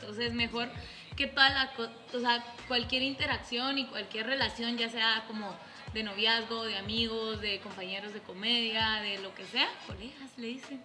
Entonces, 0.00 0.32
mejor 0.32 0.68
que 1.16 1.26
toda 1.26 1.50
la, 1.50 1.70
o 2.14 2.20
sea, 2.20 2.44
cualquier 2.68 3.02
interacción 3.02 3.78
y 3.78 3.86
cualquier 3.86 4.26
relación, 4.26 4.78
ya 4.78 4.88
sea 4.88 5.24
como 5.26 5.54
de 5.92 6.02
noviazgo, 6.02 6.64
de 6.64 6.78
amigos, 6.78 7.40
de 7.40 7.60
compañeros 7.60 8.14
de 8.14 8.20
comedia, 8.20 9.00
de 9.02 9.18
lo 9.18 9.34
que 9.34 9.44
sea, 9.44 9.68
colegas 9.86 10.30
le 10.36 10.46
dicen, 10.46 10.82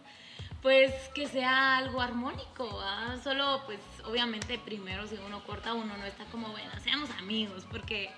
pues 0.61 0.91
que 1.13 1.27
sea 1.27 1.77
algo 1.77 2.01
armónico, 2.01 2.75
¿va? 2.75 3.17
Solo, 3.23 3.61
pues, 3.65 3.79
obviamente, 4.03 4.57
primero 4.57 5.07
si 5.07 5.15
uno 5.25 5.43
corta, 5.43 5.73
uno 5.73 5.95
no 5.95 6.05
está 6.05 6.25
como, 6.25 6.49
bueno, 6.49 6.71
seamos 6.83 7.09
amigos, 7.11 7.65
porque 7.69 8.09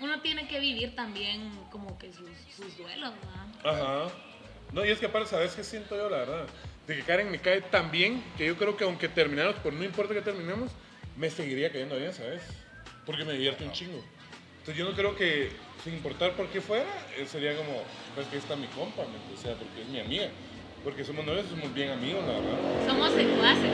uno 0.00 0.20
tiene 0.20 0.48
que 0.48 0.60
vivir 0.60 0.94
también 0.94 1.50
como 1.70 1.98
que 1.98 2.12
sus, 2.12 2.28
sus 2.54 2.76
duelos, 2.76 3.12
¿va? 3.64 3.70
Ajá. 3.70 4.12
No, 4.72 4.84
y 4.84 4.90
es 4.90 4.98
que 4.98 5.06
aparte, 5.06 5.30
¿sabes 5.30 5.54
qué 5.54 5.64
siento 5.64 5.96
yo, 5.96 6.10
la 6.10 6.18
verdad? 6.18 6.46
De 6.88 6.96
que 6.96 7.02
Karen 7.02 7.30
me 7.30 7.38
cae 7.38 7.60
tan 7.60 7.90
bien 7.90 8.24
que 8.38 8.46
yo 8.46 8.56
creo 8.56 8.74
que 8.74 8.84
aunque 8.84 9.10
termináramos, 9.10 9.60
por 9.60 9.74
no 9.74 9.84
importa 9.84 10.14
que 10.14 10.22
terminemos, 10.22 10.72
me 11.18 11.28
seguiría 11.28 11.70
cayendo 11.70 11.98
bien, 11.98 12.14
¿sabes? 12.14 12.40
Porque 13.04 13.26
me 13.26 13.34
divierte 13.34 13.62
un 13.62 13.72
chingo. 13.72 14.02
Entonces 14.60 14.76
yo 14.76 14.88
no 14.88 14.96
creo 14.96 15.14
que, 15.14 15.50
sin 15.84 15.92
importar 15.92 16.32
por 16.32 16.46
qué 16.46 16.62
fuera, 16.62 16.88
eh, 17.18 17.26
sería 17.26 17.54
como, 17.56 17.82
pues 18.14 18.26
que 18.28 18.38
está 18.38 18.56
mi 18.56 18.68
compa, 18.68 19.02
¿me? 19.02 19.34
o 19.34 19.36
sea, 19.36 19.54
porque 19.54 19.82
es 19.82 19.88
mi 19.88 20.00
amiga. 20.00 20.28
Porque 20.82 21.04
somos 21.04 21.26
novios, 21.26 21.44
somos 21.50 21.74
bien 21.74 21.90
amigos, 21.90 22.24
la 22.24 22.32
verdad. 22.32 22.86
Somos 22.86 23.12
secuaces. 23.12 23.70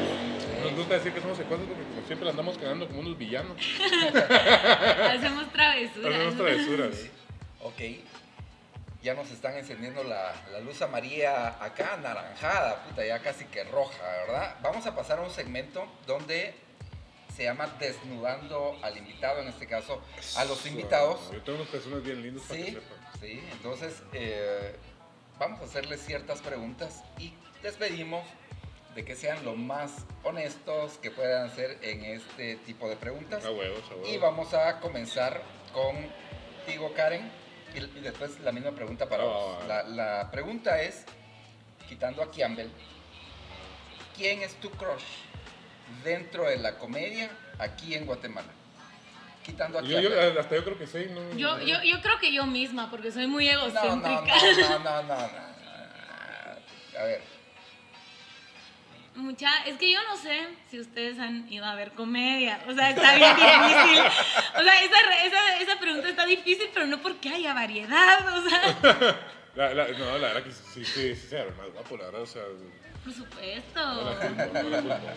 Nos 0.64 0.74
gusta 0.74 0.94
decir 0.94 1.12
que 1.12 1.20
somos 1.20 1.36
secuaces 1.36 1.66
porque 1.68 1.84
como 1.84 2.06
siempre 2.08 2.24
la 2.24 2.30
andamos 2.32 2.58
cagando 2.58 2.88
como 2.88 2.98
unos 2.98 3.16
villanos. 3.16 3.56
Hacemos 5.14 5.52
travesuras. 5.52 6.14
Hacemos 6.14 6.36
travesuras. 6.36 7.06
Ok. 7.60 7.80
Ya 9.04 9.12
nos 9.12 9.30
están 9.30 9.54
encendiendo 9.56 10.02
la, 10.02 10.32
la 10.50 10.60
luz 10.60 10.80
amarilla 10.80 11.62
acá, 11.62 11.98
naranjada, 11.98 12.82
puta, 12.84 13.04
ya 13.04 13.18
casi 13.20 13.44
que 13.44 13.62
roja, 13.64 14.02
¿verdad? 14.26 14.56
Vamos 14.62 14.86
a 14.86 14.96
pasar 14.96 15.18
a 15.18 15.22
un 15.22 15.30
segmento 15.30 15.86
donde 16.06 16.54
se 17.36 17.44
llama 17.44 17.66
Desnudando 17.78 18.78
al 18.82 18.96
invitado, 18.96 19.42
en 19.42 19.48
este 19.48 19.66
caso 19.66 20.00
a 20.38 20.44
los 20.46 20.64
invitados. 20.64 21.30
Yo 21.32 21.42
tengo 21.42 21.58
unas 21.58 21.70
personas 21.70 22.02
bien 22.02 22.22
lindas 22.22 22.44
para 22.44 22.58
que 22.60 22.64
Sí, 22.66 22.72
sepan. 22.72 22.98
sí, 23.20 23.48
entonces 23.52 24.02
eh, 24.14 24.74
vamos 25.38 25.60
a 25.60 25.64
hacerles 25.64 26.00
ciertas 26.00 26.40
preguntas 26.40 27.02
y 27.18 27.34
les 27.62 27.74
pedimos 27.74 28.24
de 28.94 29.04
que 29.04 29.16
sean 29.16 29.44
lo 29.44 29.54
más 29.54 29.90
honestos 30.22 30.96
que 31.02 31.10
puedan 31.10 31.54
ser 31.54 31.76
en 31.82 32.04
este 32.06 32.56
tipo 32.56 32.88
de 32.88 32.96
preguntas. 32.96 33.44
A 33.44 33.50
huevos, 33.50 33.82
a 33.90 33.96
huevos. 33.96 34.08
Y 34.08 34.16
vamos 34.16 34.54
a 34.54 34.80
comenzar 34.80 35.42
contigo, 35.74 36.92
Karen, 36.94 37.30
y, 37.74 37.78
y 37.78 38.00
después 38.02 38.38
la 38.40 38.52
misma 38.52 38.70
pregunta 38.72 39.08
para 39.08 39.24
vos. 39.24 39.58
va, 39.62 39.66
La, 39.66 39.82
la 39.84 40.30
pregunta 40.30 40.80
es, 40.82 41.04
quitando 41.88 42.22
a 42.22 42.30
Campbell, 42.30 42.68
¿quién 44.16 44.42
es 44.42 44.54
tu 44.56 44.70
crush 44.70 45.02
dentro 46.02 46.44
de 46.44 46.56
la 46.58 46.76
comedia 46.78 47.30
aquí 47.58 47.94
en 47.94 48.06
Guatemala? 48.06 48.48
Quitando 49.44 49.78
a 49.78 49.82
Yo, 49.82 49.98
hasta 50.40 50.54
yo 50.56 50.64
creo 50.64 50.78
que 50.78 50.86
sí, 50.86 51.06
¿no? 51.10 51.36
Yo, 51.36 51.58
yo, 51.60 51.82
yo 51.82 52.00
creo 52.00 52.18
que 52.18 52.32
yo 52.32 52.46
misma, 52.46 52.90
porque 52.90 53.12
soy 53.12 53.26
muy 53.26 53.46
No, 53.48 53.68
no, 53.68 53.68
egocéntrica. 53.68 54.34
no, 54.34 54.78
no, 54.78 55.02
no, 55.02 55.02
no, 55.02 55.16
no. 55.28 55.54
A 56.98 57.04
ver, 57.04 57.22
Mucha, 59.16 59.48
es 59.66 59.76
que 59.76 59.92
yo 59.92 60.00
no 60.08 60.16
sé 60.16 60.48
si 60.70 60.80
ustedes 60.80 61.18
han 61.20 61.50
ido 61.52 61.64
a 61.64 61.74
ver 61.76 61.92
comedia. 61.92 62.60
O 62.68 62.74
sea, 62.74 62.90
está 62.90 63.14
bien 63.14 63.36
difícil. 63.36 64.02
O 64.58 64.62
sea, 64.62 64.82
esa, 64.82 64.96
re- 65.08 65.26
esa, 65.26 65.56
esa 65.60 65.78
pregunta 65.78 66.08
está 66.08 66.26
difícil, 66.26 66.68
pero 66.74 66.86
no 66.86 67.00
porque 67.00 67.28
haya 67.28 67.54
variedad. 67.54 68.36
O 68.36 68.48
sea, 68.48 69.16
La, 69.54 69.72
la- 69.72 69.86
no, 69.86 70.18
la 70.18 70.28
verdad 70.28 70.42
que 70.42 70.50
sí, 70.50 70.64
sí, 70.74 70.84
sí, 70.84 71.14
se 71.14 71.36
ve 71.36 71.50
más 71.56 71.70
guapo, 71.72 71.96
la 71.96 72.06
verdad, 72.06 72.22
o 72.22 72.26
sea. 72.26 72.42
por 73.04 73.12
supuesto. 73.14 73.80
No 73.84 74.10
la 74.10 74.16
culpo, 74.16 74.62
no 74.64 74.70
la 74.70 74.80
culpo. 74.80 75.12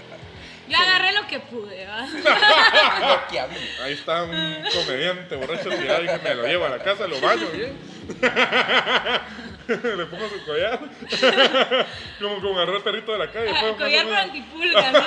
Yo 0.69 0.77
agarré 0.77 1.11
lo 1.13 1.25
que 1.25 1.39
pude, 1.39 1.87
¿va? 1.87 2.01
lo 2.05 3.27
que 3.29 3.39
había. 3.39 3.57
Ahí 3.83 3.93
está 3.93 4.23
un 4.25 4.57
comediante 4.75 5.35
borracho 5.37 5.69
tirado 5.69 6.03
y 6.03 6.07
que 6.07 6.17
me 6.19 6.35
lo 6.35 6.45
llevo 6.45 6.65
a 6.65 6.69
la 6.69 6.83
casa, 6.83 7.07
lo 7.07 7.19
baño 7.19 7.47
bien. 7.47 7.75
Le 9.97 10.05
pongo 10.05 10.29
su 10.29 10.45
collar. 10.45 10.79
como, 12.21 12.41
como 12.41 12.55
agarró 12.55 12.77
el 12.77 12.83
perrito 12.83 13.11
de 13.11 13.19
la 13.19 13.31
calle. 13.31 13.51
o 13.51 13.75
Collar 13.77 14.05
menos. 14.05 14.19
con 14.21 14.29
antipulgas, 14.29 14.93
¿no? 14.93 14.99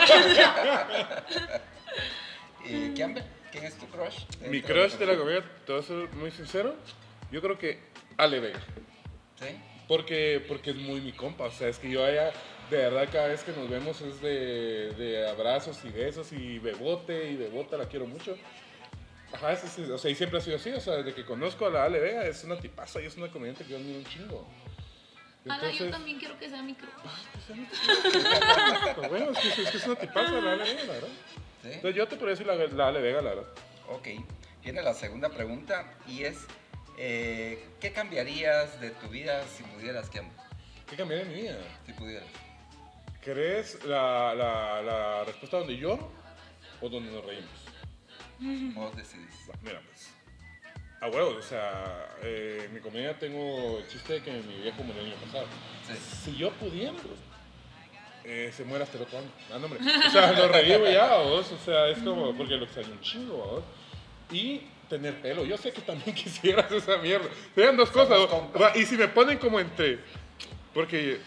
Eh, 2.66 2.94
Campbell, 2.96 3.24
¿quién 3.50 3.64
es 3.64 3.78
tu 3.78 3.86
crush? 3.86 4.18
Mi 4.48 4.60
crush 4.62 4.92
de 4.92 5.06
la 5.06 5.16
comedia, 5.16 5.42
te 5.66 5.72
voy 5.72 5.80
a 5.80 5.84
ser 5.84 6.08
muy 6.12 6.30
sincero, 6.30 6.76
yo 7.32 7.40
creo 7.40 7.58
que 7.58 7.80
Ale 8.16 8.38
Vega. 8.38 8.60
¿Sí? 9.40 9.56
Porque, 9.88 10.44
porque 10.46 10.70
es 10.70 10.76
muy 10.76 11.00
mi 11.00 11.12
compa, 11.12 11.44
o 11.44 11.50
sea, 11.50 11.68
es 11.68 11.78
que 11.78 11.90
yo 11.90 12.04
allá, 12.04 12.32
de 12.70 12.76
verdad, 12.76 13.08
cada 13.10 13.28
vez 13.28 13.42
que 13.42 13.52
nos 13.52 13.68
vemos 13.68 14.00
es 14.02 14.20
de, 14.20 14.92
de 14.92 15.26
abrazos 15.28 15.84
y 15.84 15.88
besos 15.88 16.32
y 16.32 16.58
bebote 16.58 17.30
y 17.30 17.36
bebota, 17.36 17.76
la 17.76 17.86
quiero 17.86 18.06
mucho. 18.06 18.36
Ajá, 19.32 19.52
es- 19.52 19.78
es- 19.78 19.88
o 19.90 19.98
sea, 19.98 20.10
y 20.10 20.14
siempre 20.14 20.38
ha 20.38 20.42
sido 20.42 20.56
así, 20.56 20.70
o 20.70 20.80
sea, 20.80 20.94
desde 20.96 21.14
que 21.14 21.24
conozco 21.24 21.66
a 21.66 21.70
la 21.70 21.84
Ale 21.84 21.98
Vega, 22.00 22.26
es 22.26 22.42
una 22.44 22.58
tipaza 22.58 23.00
y 23.00 23.06
es 23.06 23.16
una 23.16 23.30
comediante 23.30 23.64
que 23.64 23.70
yo 23.70 23.76
admiro 23.76 23.98
un 23.98 24.04
chingo. 24.04 24.46
Ahora 25.48 25.70
yo 25.70 25.88
también 25.90 26.18
quiero 26.18 26.38
que 26.38 26.50
sea 26.50 26.62
mi 26.62 26.74
crush. 26.74 26.90
pues 28.94 29.08
bueno, 29.10 29.30
es 29.30 29.38
que, 29.38 29.62
es 29.62 29.70
que 29.70 29.76
es 29.78 29.86
una 29.86 29.96
tipaza 29.96 30.32
la 30.32 30.52
Ale 30.52 30.64
Vega, 30.64 30.84
la 30.84 30.92
verdad. 30.92 31.08
¿Sí? 31.62 31.68
Entonces 31.72 31.94
yo 31.94 32.08
te 32.08 32.16
podría 32.16 32.30
decir 32.36 32.46
la, 32.46 32.54
la 32.56 32.88
Ale 32.88 33.00
Vega, 33.00 33.22
la 33.22 33.30
verdad. 33.30 33.46
Ok, 33.88 34.08
viene 34.62 34.82
la 34.82 34.92
segunda 34.94 35.28
pregunta 35.30 35.94
y 36.06 36.24
es, 36.24 36.46
eh, 36.98 37.64
¿qué 37.80 37.92
cambiarías 37.92 38.80
de 38.80 38.90
tu 38.90 39.08
vida 39.08 39.42
si 39.56 39.62
pudieras, 39.62 40.10
Campbell? 40.10 40.36
¿Qué 40.88 40.96
cambiaría 40.96 41.24
en 41.26 41.32
mi 41.34 41.40
vida? 41.42 41.58
Si 41.86 41.92
pudieras. 41.92 42.26
¿Crees 43.22 43.84
la, 43.84 44.34
la, 44.34 44.82
la 44.82 45.24
respuesta 45.24 45.58
donde 45.58 45.76
lloro 45.76 46.10
o 46.80 46.88
donde 46.88 47.10
nos 47.12 47.24
reímos? 47.24 47.50
Vos 48.74 48.96
decidís. 48.96 49.50
Mira, 49.62 49.80
pues. 49.86 50.14
A 51.00 51.08
huevos, 51.08 51.36
o 51.36 51.42
sea, 51.42 52.16
eh, 52.22 52.64
en 52.66 52.74
mi 52.74 52.80
comedia 52.80 53.18
tengo 53.18 53.78
el 53.78 53.88
chiste 53.88 54.14
de 54.14 54.22
que 54.22 54.32
mi 54.32 54.60
viejo 54.60 54.82
murió 54.82 55.00
el 55.00 55.08
año 55.08 55.16
pasado. 55.24 55.46
Sí. 55.86 55.94
Si 56.24 56.36
yo 56.36 56.50
pudiera, 56.52 56.92
eh, 58.24 58.52
se 58.54 58.64
muere 58.64 58.84
hasta 58.84 58.98
el 58.98 59.04
otro 59.04 59.18
año. 59.18 59.30
Ah, 59.50 59.58
no, 59.58 59.64
hombre. 59.66 59.80
O 60.06 60.10
sea, 60.10 60.32
lo 60.32 60.48
revivo 60.48 60.84
ya, 60.90 61.16
vos. 61.16 61.50
O 61.52 61.58
sea, 61.58 61.88
es 61.88 61.98
como, 61.98 62.36
porque 62.36 62.56
lo 62.56 62.64
extraño 62.64 62.92
un 62.92 63.00
chingo, 63.00 63.36
vos. 63.36 63.64
Y 64.30 64.62
tener 64.90 65.20
pelo. 65.22 65.44
Yo 65.44 65.56
sé 65.56 65.72
que 65.72 65.80
también 65.80 66.14
quisieras 66.14 66.70
esa 66.70 66.98
mierda. 66.98 67.28
Sean 67.54 67.76
dos 67.76 67.90
cosas. 67.90 68.18
Somos. 68.28 68.50
Va, 68.60 68.76
Y 68.76 68.84
si 68.84 68.96
me 68.96 69.08
ponen 69.08 69.38
como 69.38 69.58
entre. 69.58 70.00
Porque. 70.74 71.18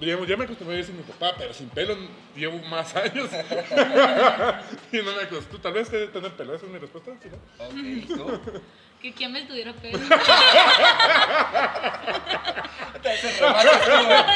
Digamos, 0.00 0.26
ya 0.26 0.36
me 0.36 0.44
acostumbré 0.44 0.74
a 0.76 0.80
vivir 0.80 0.86
sin 0.86 0.96
mi 0.96 1.02
papá, 1.04 1.34
pero 1.38 1.52
sin 1.54 1.68
pelo 1.70 1.96
llevo 2.34 2.58
más 2.68 2.94
años. 2.96 3.28
y 4.92 4.96
no 4.98 5.12
me 5.14 5.22
acostumbré. 5.22 5.58
Tal 5.62 5.72
vez 5.72 5.88
tener 5.90 6.32
pelo, 6.32 6.54
esa 6.54 6.66
es 6.66 6.72
mi 6.72 6.78
respuesta. 6.78 7.12
¿sí, 7.22 7.28
no? 7.30 7.36
Ok, 7.64 7.72
¿tú? 8.08 8.62
Que 9.04 9.12
quién 9.12 9.32
me 9.32 9.42
tuviera 9.42 9.72
pelo. 9.74 9.98
En 9.98 10.04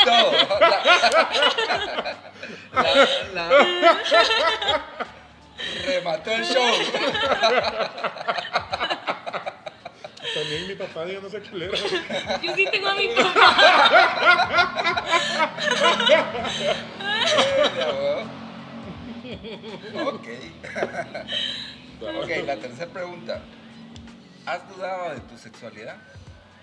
todo. 0.05 0.33
La, 2.75 2.83
la- 3.33 3.49
la- 3.49 4.85
remató 5.87 6.31
el 6.33 6.45
show. 6.45 6.63
También 10.49 10.67
mi 10.69 10.75
papá, 10.77 11.07
yo 11.07 11.21
no 11.21 11.29
sé 11.29 11.43
culero. 11.43 11.75
Yo 12.43 12.55
sí 12.57 12.67
tengo 12.73 12.89
a 12.89 12.95
mi 12.95 13.09
papá. 13.09 14.49
ok. 19.95 20.29
ok, 22.01 22.31
la 22.47 22.57
tercera 22.57 22.91
pregunta. 22.91 23.43
¿Has 24.47 24.67
dudado 24.75 25.15
de 25.15 25.21
tu 25.21 25.37
sexualidad? 25.37 25.97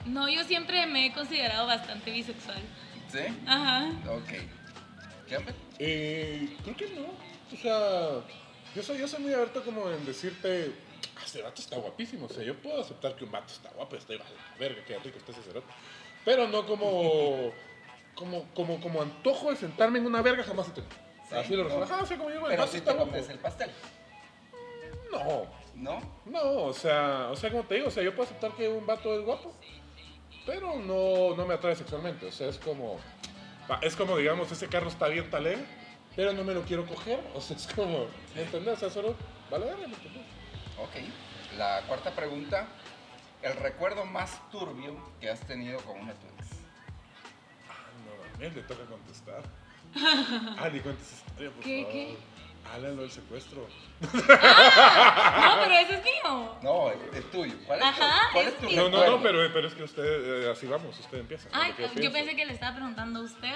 No, 0.06 0.28
yo 0.30 0.44
siempre 0.46 0.88
me 0.88 1.06
he 1.08 1.14
considerado 1.14 1.68
bastante 1.68 2.10
bisexual. 2.12 2.62
¿Sí? 3.12 3.20
Ajá. 3.46 3.92
Ok. 4.10 4.30
¿Qué? 5.28 5.38
Eh, 5.78 6.58
creo 6.64 6.76
que 6.76 6.90
no. 6.96 7.06
O 7.54 7.62
sea, 7.62 8.22
yo 8.76 8.82
soy, 8.82 8.98
yo 8.98 9.08
soy 9.08 9.22
muy 9.22 9.34
abierto 9.34 9.64
como 9.64 9.90
en 9.92 10.04
decirte, 10.06 10.72
"Ah, 10.72 10.85
este 11.26 11.42
vato 11.42 11.62
está 11.62 11.78
guapísimo. 11.78 12.26
O 12.26 12.30
sea, 12.30 12.44
yo 12.44 12.56
puedo 12.56 12.82
aceptar 12.82 13.16
que 13.16 13.24
un 13.26 13.32
vato 13.32 13.52
está 13.54 13.70
guapo, 13.72 13.96
está 13.96 14.14
igual, 14.14 14.30
la 14.36 14.58
verga, 14.58 14.82
qué 14.86 14.98
rico 15.00 15.18
está 15.18 15.32
ese 15.32 15.42
cerote. 15.44 15.68
Pero 16.24 16.48
no 16.48 16.66
como, 16.66 17.52
como, 18.16 18.46
como, 18.54 18.80
como 18.82 19.02
antojo 19.02 19.50
de 19.52 19.56
sentarme 19.58 20.00
en 20.00 20.06
una 20.06 20.22
verga, 20.22 20.44
jamás 20.44 20.68
he 20.70 20.72
tenido. 20.72 20.94
Sí, 21.30 21.36
Así 21.36 21.52
lo 21.56 21.64
no. 21.64 21.70
resuelvo. 21.70 21.86
Ajá, 21.94 22.04
o 22.04 22.06
sea, 22.06 22.18
como 22.18 22.30
yo, 22.30 22.36
el 22.38 22.44
Pero 22.46 22.58
vato 22.58 22.72
si 22.72 22.78
está 22.78 22.92
te 22.92 22.98
guapo. 22.98 23.12
comes 23.12 23.30
el 23.30 23.40
pastel, 23.40 23.72
No, 25.12 25.46
¿no? 25.76 26.02
no, 26.26 26.52
o 26.66 26.74
sea, 26.74 27.30
o 27.32 27.36
sea, 27.36 27.50
como 27.52 27.64
te 27.64 27.76
digo, 27.76 27.88
o 27.88 27.92
sea, 27.92 28.04
yo 28.04 28.12
puedo 28.16 28.24
aceptar 28.24 28.52
que 28.54 28.68
un 28.68 28.86
vato 28.86 29.14
es 29.18 29.24
guapo, 29.26 29.54
pero 30.46 30.76
no, 30.76 31.36
no 31.36 31.46
me 31.46 31.54
atrae 31.56 31.76
sexualmente. 31.76 32.26
O 32.28 32.32
sea, 32.32 32.48
es 32.50 32.58
como, 32.58 33.00
es 33.82 33.96
como, 33.96 34.18
digamos, 34.18 34.52
ese 34.52 34.68
carro 34.68 34.88
está 34.90 35.08
bien 35.08 35.30
talé, 35.30 35.58
pero 36.16 36.34
no 36.34 36.44
me 36.44 36.54
lo 36.54 36.62
quiero 36.64 36.86
coger. 36.86 37.20
O 37.34 37.42
sea, 37.42 37.56
es 37.58 37.68
como, 37.68 38.06
¿me 38.36 38.42
entendés? 38.44 38.76
O 38.76 38.78
sea, 38.78 38.90
solo, 38.90 39.16
vale, 39.50 39.66
verga, 39.66 39.88
¿me 39.88 39.94
entendés? 39.96 40.24
Ok. 40.78 41.58
La 41.58 41.82
cuarta 41.88 42.12
pregunta. 42.12 42.68
El 43.42 43.56
recuerdo 43.58 44.06
más 44.06 44.42
turbio 44.52 44.96
que 45.20 45.30
has 45.30 45.40
tenido 45.42 45.80
con 45.82 46.00
una 46.00 46.14
tu 46.14 46.26
ex. 46.28 46.48
Ah, 47.70 47.74
no 48.06 48.34
mames, 48.34 48.56
le 48.56 48.62
toca 48.64 48.86
contestar. 48.86 49.44
Ah, 50.58 50.70
ni 50.72 50.80
cuentes 50.82 51.12
historia, 51.12 51.52
por 51.52 51.64
¿Qué, 51.64 51.78
favor. 51.84 51.92
qué? 51.94 52.18
Háblalo 52.74 53.02
del 53.04 53.12
secuestro. 53.12 53.68
No, 54.02 54.10
pero 54.12 55.74
eso 55.80 55.94
es 55.94 56.04
mío. 56.04 56.56
No, 56.64 56.90
el 56.92 57.24
tuyo. 57.30 57.54
¿Cuál 57.68 57.80
es 57.80 57.86
Ajá, 57.86 58.28
tu, 58.28 58.34
cuál 58.34 58.48
es 58.48 58.54
es 58.54 58.60
tu 58.60 58.66
mío. 58.66 58.90
No, 58.90 58.90
no, 58.90 59.12
no, 59.12 59.22
pero, 59.22 59.54
pero 59.54 59.68
es 59.68 59.74
que 59.76 59.84
usted, 59.84 60.44
eh, 60.48 60.52
así 60.52 60.66
vamos, 60.66 61.00
usted 61.00 61.20
empieza. 61.20 61.48
Ay, 61.54 61.72
yo 61.78 61.94
pienso. 61.94 62.12
pensé 62.12 62.36
que 62.36 62.46
le 62.46 62.54
estaba 62.54 62.76
preguntando 62.76 63.20
a 63.20 63.24
usted. 63.24 63.56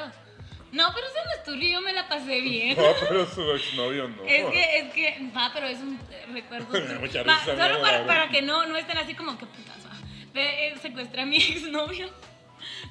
No, 0.71 0.93
pero 0.93 1.07
eso 1.07 1.15
no 1.25 1.31
es 1.35 1.43
tuyo, 1.43 1.67
yo 1.67 1.81
me 1.81 1.93
la 1.93 2.07
pasé 2.07 2.41
bien. 2.41 2.77
No, 2.77 2.83
pero 3.07 3.25
su 3.25 3.51
exnovio 3.51 4.07
no. 4.07 4.23
Es 4.23 4.45
que, 4.45 4.77
es 4.77 4.93
que, 4.93 5.31
va, 5.35 5.51
pero 5.53 5.67
es 5.67 5.79
un 5.79 5.99
eh, 6.11 6.25
recuerdo. 6.31 6.67
Mucha 6.99 7.23
Va, 7.23 7.39
risa, 7.39 7.57
solo 7.57 8.05
para, 8.05 8.29
que 8.29 8.41
no, 8.41 8.65
no 8.67 8.77
estén 8.77 8.97
así 8.97 9.15
como 9.15 9.37
que 9.37 9.45
putas, 9.45 9.77
va. 9.85 10.39
Eh, 10.39 10.75
secuestré 10.81 11.21
a 11.23 11.25
mi 11.25 11.37
exnovio. 11.37 12.09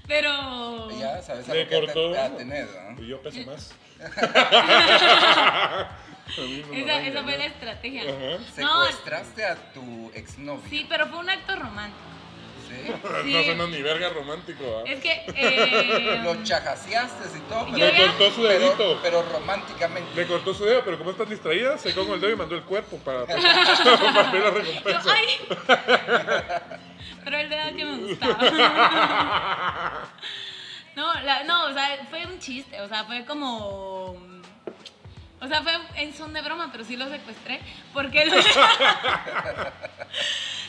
Pero. 0.07 0.91
Ya 0.99 1.23
sabes 1.23 1.49
a 1.49 1.55
Le 1.55 1.69
que 1.69 1.81
cortó. 1.81 2.13
te 2.13 2.19
atener, 2.19 2.67
¿no? 2.91 3.03
Y 3.03 3.09
yo 3.09 3.21
peso 3.23 3.41
más. 3.47 3.75
A 6.29 6.41
no 6.41 6.75
Esa, 6.75 7.07
esa 7.07 7.23
fue 7.23 7.39
la 7.39 7.47
estrategia. 7.47 8.03
Ajá. 8.03 8.39
No, 8.59 8.85
Secuestraste 8.85 9.45
a 9.45 9.57
tu 9.73 10.11
exnovio. 10.15 10.63
sí, 10.69 10.87
pero 10.89 11.07
fue 11.09 11.19
un 11.21 11.31
acto 11.31 11.57
romántico. 11.57 12.08
¿Sí? 13.25 13.33
No 13.33 13.43
suena 13.45 13.67
ni 13.67 13.83
verga 13.83 14.09
romántico, 14.11 14.65
¿ah? 14.79 14.83
Es 14.91 15.01
que. 15.01 15.25
eh, 15.35 16.21
Lo 16.25 16.43
chajaseaste 16.43 17.37
y 17.37 17.41
todo, 17.43 17.67
pero, 17.73 17.77
Le 17.87 17.97
cortó 18.07 18.31
su 18.31 18.43
dedito. 18.45 18.99
pero 19.03 19.23
románticamente. 19.23 20.15
Le 20.15 20.27
cortó 20.27 20.55
su 20.55 20.65
dedo, 20.65 20.83
pero 20.85 20.99
como 20.99 21.11
están 21.13 21.29
distraídas, 21.29 21.81
se 21.81 21.95
con 21.95 22.09
el 22.11 22.21
dedo 22.21 22.33
y 22.33 22.37
mandó 22.37 22.55
el 22.57 22.63
cuerpo 22.63 22.97
para, 22.99 23.21
para, 23.27 23.41
para 23.41 24.23
la 24.23 24.33
yo, 24.33 24.51
recompensa. 24.51 25.13
ay. 25.15 25.49
Pero 27.25 27.39
él 27.39 27.53
era 27.53 27.73
que 27.73 27.85
me 27.85 27.97
gustaba. 27.99 28.39
No, 30.97 31.15
la- 31.23 31.45
no, 31.45 31.67
o 31.67 31.73
sea, 31.73 32.07
fue 32.11 32.27
un 32.27 32.39
chiste, 32.41 32.81
o 32.81 32.89
sea, 32.89 33.05
fue 33.05 33.25
como... 33.25 34.17
O 35.41 35.47
sea, 35.47 35.63
fue 35.63 35.73
en 35.95 36.13
son 36.13 36.33
de 36.33 36.43
broma, 36.43 36.71
pero 36.73 36.83
sí 36.85 36.97
lo 36.97 37.09
secuestré, 37.09 37.61
porque... 37.95 38.29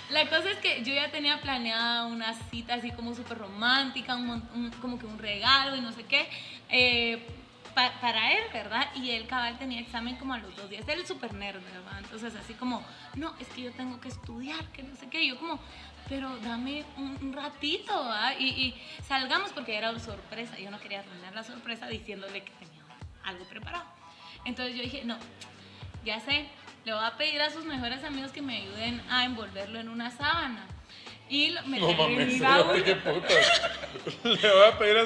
La 0.10 0.28
cosa 0.28 0.50
es 0.50 0.58
que 0.58 0.84
yo 0.84 0.94
ya 0.94 1.12
tenía 1.12 1.40
planeada 1.40 2.06
una 2.08 2.34
cita 2.34 2.74
así 2.74 2.92
como 2.92 3.14
súper 3.14 3.38
romántica, 3.38 4.16
un 4.16 4.72
como 4.82 4.98
que 4.98 5.06
un 5.06 5.20
regalo 5.20 5.76
y 5.76 5.82
no 5.82 5.92
sé 5.92 6.04
qué, 6.06 6.28
eh, 6.70 7.28
pa- 7.76 7.94
para 8.02 8.34
él, 8.34 8.44
¿verdad? 8.52 8.88
Y 8.96 9.12
él 9.12 9.28
cabal 9.28 9.58
tenía 9.60 9.80
examen 9.80 10.16
como 10.16 10.34
a 10.34 10.40
los 10.40 10.56
dos 10.56 10.70
días, 10.70 10.88
él 10.88 11.02
es 11.02 11.08
súper 11.08 11.34
nerd, 11.34 11.62
¿verdad? 11.64 12.00
Entonces 12.00 12.36
así 12.36 12.54
como, 12.56 12.84
no, 13.16 13.36
es 13.40 13.48
que 13.50 13.62
yo 13.62 13.72
tengo 13.74 14.02
que 14.02 14.08
estudiar, 14.08 14.66
que 14.72 14.82
no 14.82 14.96
sé 14.96 15.10
qué, 15.10 15.22
y 15.22 15.30
yo 15.30 15.38
como, 15.38 15.60
pero 16.08 16.38
dame 16.38 16.86
un, 16.98 17.32
ratito, 17.34 17.94
¿verdad? 18.04 18.34
Y, 18.40 18.48
y 18.48 18.82
salgamos 19.08 19.52
porque 19.52 19.78
era 19.78 19.92
una 19.92 20.00
sorpresa, 20.00 20.58
yo 20.58 20.72
no 20.72 20.80
quería 20.80 21.02
arruinar 21.02 21.36
la 21.36 21.44
sorpresa 21.44 21.88
diciéndole 21.88 22.44
que 22.44 22.52
tenía 22.54 22.82
algo 23.24 23.46
preparado. 23.46 23.86
Entonces 24.44 24.76
yo 24.76 24.82
dije, 24.82 25.04
no, 25.06 25.18
ya 26.04 26.20
sé, 26.20 26.48
le 26.86 26.94
voy 26.94 27.04
a 27.04 27.18
pedir 27.18 27.42
a 27.42 27.50
sus 27.52 27.66
mejores 27.66 28.04
amigos 28.04 28.32
que 28.32 28.42
me 28.42 28.58
ayuden 28.58 29.02
a 29.10 29.26
envolverlo 29.26 29.80
en 29.80 29.90
una 29.90 30.12
sábana. 30.12 30.66
Y 31.30 31.50
lo- 31.52 31.62
me 31.64 31.80
No 31.80 31.94
mames, 31.94 32.42
qué. 32.84 32.98
Le 34.24 34.52
va 34.52 34.68
a 34.70 34.78
pedir 34.80 34.98
a, 34.98 35.06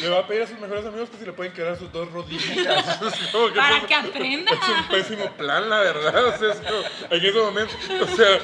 le 0.00 0.08
va 0.08 0.18
a 0.20 0.26
pedir 0.26 0.42
a 0.42 0.46
sus 0.46 0.58
mejores 0.60 0.84
amigos 0.86 1.10
que 1.10 1.16
si 1.16 1.24
le 1.24 1.32
pueden 1.32 1.52
quedar 1.52 1.76
sus 1.76 1.90
dos 1.90 2.08
que 3.52 3.56
Para 3.56 3.78
es- 3.78 3.84
que 3.84 3.94
aprenda. 3.94 4.52
Es 4.52 4.58
un 4.68 4.88
pésimo 4.88 5.30
plan, 5.32 5.68
la 5.68 5.78
verdad. 5.80 6.24
O 6.26 6.38
sea, 6.38 6.52
es 6.52 6.60
como, 6.60 6.82
en 7.16 7.24
ese 7.24 7.38
momento, 7.40 7.74
o 8.02 8.06
sea, 8.16 8.38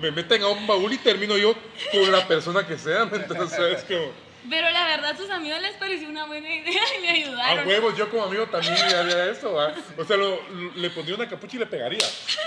me 0.00 0.10
meten 0.10 0.42
a 0.42 0.48
un 0.48 0.66
baúl 0.66 0.92
y 0.92 0.98
termino 0.98 1.38
yo 1.38 1.54
con 1.92 2.10
la 2.12 2.26
persona 2.26 2.66
que 2.66 2.76
sea. 2.76 3.02
Entonces, 3.12 3.78
es 3.78 3.84
como, 3.84 4.12
Pero 4.50 4.68
la 4.70 4.84
verdad, 4.86 5.10
a 5.12 5.16
sus 5.16 5.30
amigos 5.30 5.60
les 5.62 5.74
pareció 5.74 6.08
una 6.08 6.24
buena 6.26 6.52
idea 6.52 6.82
y 6.98 7.02
me 7.02 7.08
a 7.08 7.12
ayudaron. 7.12 7.66
huevos, 7.66 7.96
yo 7.96 8.10
como 8.10 8.24
amigo 8.24 8.46
también 8.46 8.74
haría 8.74 9.30
eso. 9.30 9.52
¿va? 9.54 9.72
O 9.96 10.04
sea, 10.04 10.16
lo- 10.16 10.42
lo- 10.50 10.72
le 10.74 10.90
pondría 10.90 11.14
una 11.16 11.28
capucha 11.28 11.56
y 11.56 11.60
le 11.60 11.66
pegaría. 11.66 12.04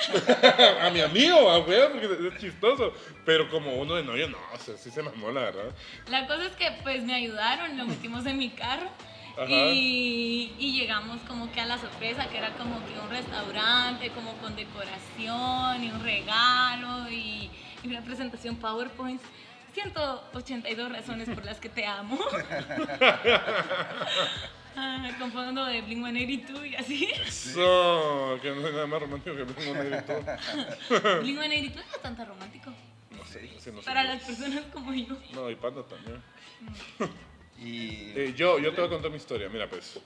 a 0.81 0.89
mi 0.89 1.01
amigo, 1.01 1.49
a 1.49 1.59
huevos, 1.59 1.91
porque 1.91 2.27
es 2.35 2.41
chistoso. 2.41 2.93
Pero 3.25 3.49
como 3.49 3.73
uno 3.75 3.95
de 3.95 4.03
novio, 4.03 4.27
no, 4.29 4.37
o 4.53 4.57
sea, 4.57 4.75
sí 4.77 4.89
se 4.91 5.01
mamó, 5.01 5.31
la 5.31 5.41
verdad. 5.41 5.73
La 6.09 6.27
cosa 6.27 6.45
es 6.45 6.51
que 6.53 6.69
pues 6.83 7.01
me 7.03 7.13
ayudaron, 7.13 7.77
lo 7.77 7.85
metimos 7.85 8.25
en 8.25 8.37
mi 8.37 8.49
carro. 8.49 8.89
Y, 9.49 10.53
y 10.57 10.73
llegamos 10.79 11.19
como 11.27 11.51
que 11.51 11.59
a 11.59 11.65
la 11.65 11.77
sorpresa, 11.77 12.29
que 12.29 12.37
era 12.37 12.51
como 12.51 12.79
que 12.85 12.97
un 12.97 13.09
restaurante, 13.09 14.09
como 14.11 14.33
con 14.37 14.55
decoración 14.55 15.83
y 15.83 15.89
un 15.91 16.01
regalo 16.03 17.09
y, 17.09 17.49
y 17.83 17.87
una 17.87 18.01
presentación 18.01 18.55
PowerPoint. 18.55 19.21
182 19.75 20.91
razones 20.91 21.29
por 21.29 21.45
las 21.45 21.59
que 21.59 21.69
te 21.69 21.85
amo. 21.85 22.17
Ah, 24.77 25.09
con 25.17 25.31
fondo 25.31 25.63
de 25.63 25.81
Blink 25.83 26.03
182 26.03 26.65
y 26.65 26.75
así. 26.75 27.09
Eso, 27.25 28.37
que 28.41 28.49
no 28.51 28.67
hay 28.67 28.73
nada 28.73 28.87
más 28.87 29.01
romántico 29.01 29.33
que 29.33 29.43
un 29.43 29.77
negrito. 29.77 30.21
Blink 31.21 31.39
182 31.39 31.75
no 31.75 31.81
es 31.81 31.91
bastante 31.93 32.25
romántico. 32.25 32.71
No 33.11 33.23
sé, 33.23 33.49
ese 33.55 33.71
no 33.71 33.79
sé. 33.79 33.85
Para 33.85 34.03
las 34.03 34.21
personas 34.23 34.65
como 34.73 34.93
yo. 34.93 35.15
No, 35.33 35.49
y 35.49 35.55
Panda 35.55 35.81
también. 35.83 36.21
Y 37.57 38.11
Eh, 38.17 38.33
yo, 38.35 38.59
yo 38.59 38.73
te 38.73 38.81
voy 38.81 38.87
a 38.87 38.93
contar 38.93 39.11
mi 39.11 39.15
historia, 39.17 39.47
mira 39.47 39.69
pues. 39.69 39.97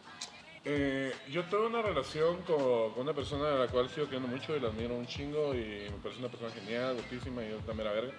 Eh, 0.65 1.15
yo 1.31 1.43
tuve 1.45 1.65
una 1.65 1.81
relación 1.81 2.43
con, 2.43 2.91
con 2.91 3.01
una 3.01 3.13
persona 3.13 3.49
a 3.49 3.65
la 3.65 3.67
cual 3.69 3.89
sigo 3.89 4.05
queriendo 4.05 4.27
mucho 4.27 4.55
y 4.55 4.59
la 4.59 4.67
admiro 4.67 4.93
un 4.93 5.07
chingo 5.07 5.55
y 5.55 5.89
me 5.89 5.97
parece 6.03 6.19
una 6.19 6.29
persona 6.29 6.51
genial, 6.51 6.93
guapísima 6.93 7.43
y 7.43 7.49
yo 7.49 7.57
también 7.65 7.87
la 7.87 7.93
verga. 7.93 8.13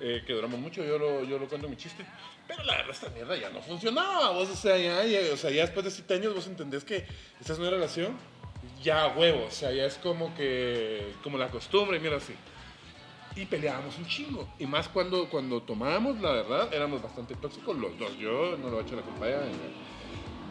Eh, 0.00 0.22
que 0.26 0.32
duramos 0.32 0.58
mucho, 0.58 0.82
yo 0.84 0.98
lo, 0.98 1.22
yo 1.24 1.38
lo 1.38 1.46
cuento 1.48 1.66
en 1.66 1.70
mi 1.72 1.76
chiste. 1.76 2.04
Pero 2.48 2.64
la 2.64 2.76
verdad, 2.76 2.90
esta 2.90 3.08
mierda 3.10 3.36
ya 3.36 3.50
no 3.50 3.62
funcionaba. 3.62 4.30
Vos, 4.30 4.48
o 4.50 4.56
sea, 4.56 4.76
ya, 4.76 5.04
ya- 5.04 5.32
o 5.32 5.36
sea, 5.36 5.50
ya 5.50 5.62
después 5.62 5.84
de 5.84 5.90
7 5.92 6.14
años 6.14 6.34
vos 6.34 6.46
entendés 6.48 6.82
que 6.84 7.04
esta 7.40 7.52
es 7.52 7.58
una 7.58 7.70
relación 7.70 8.16
ya 8.82 9.06
huevo. 9.08 9.44
O 9.46 9.50
sea, 9.50 9.70
ya 9.72 9.84
es 9.86 9.94
como 9.98 10.34
que, 10.34 11.12
como 11.22 11.38
la 11.38 11.48
costumbre, 11.48 12.00
mira 12.00 12.16
así. 12.16 12.34
y 13.34 13.46
peleábamos 13.46 13.96
un 13.96 14.06
chingo. 14.06 14.46
Y 14.58 14.66
más 14.66 14.88
cuando, 14.88 15.30
cuando 15.30 15.62
tomábamos, 15.62 16.20
la 16.20 16.32
verdad, 16.32 16.74
éramos 16.74 17.00
bastante 17.00 17.34
tóxicos 17.36 17.78
los 17.78 17.96
dos. 17.98 18.18
Yo 18.18 18.58
no 18.58 18.68
lo 18.68 18.80
he 18.80 18.82
hecho 18.82 18.94
la 18.96 19.02
culpa 19.02 19.24
a 19.24 19.28
ella. 19.28 19.40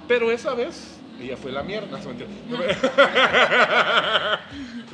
Pero 0.08 0.32
esa 0.32 0.56
vez, 0.56 0.98
ella 1.22 1.38
fue 1.38 1.52
la 1.52 1.62
mierda. 1.62 2.00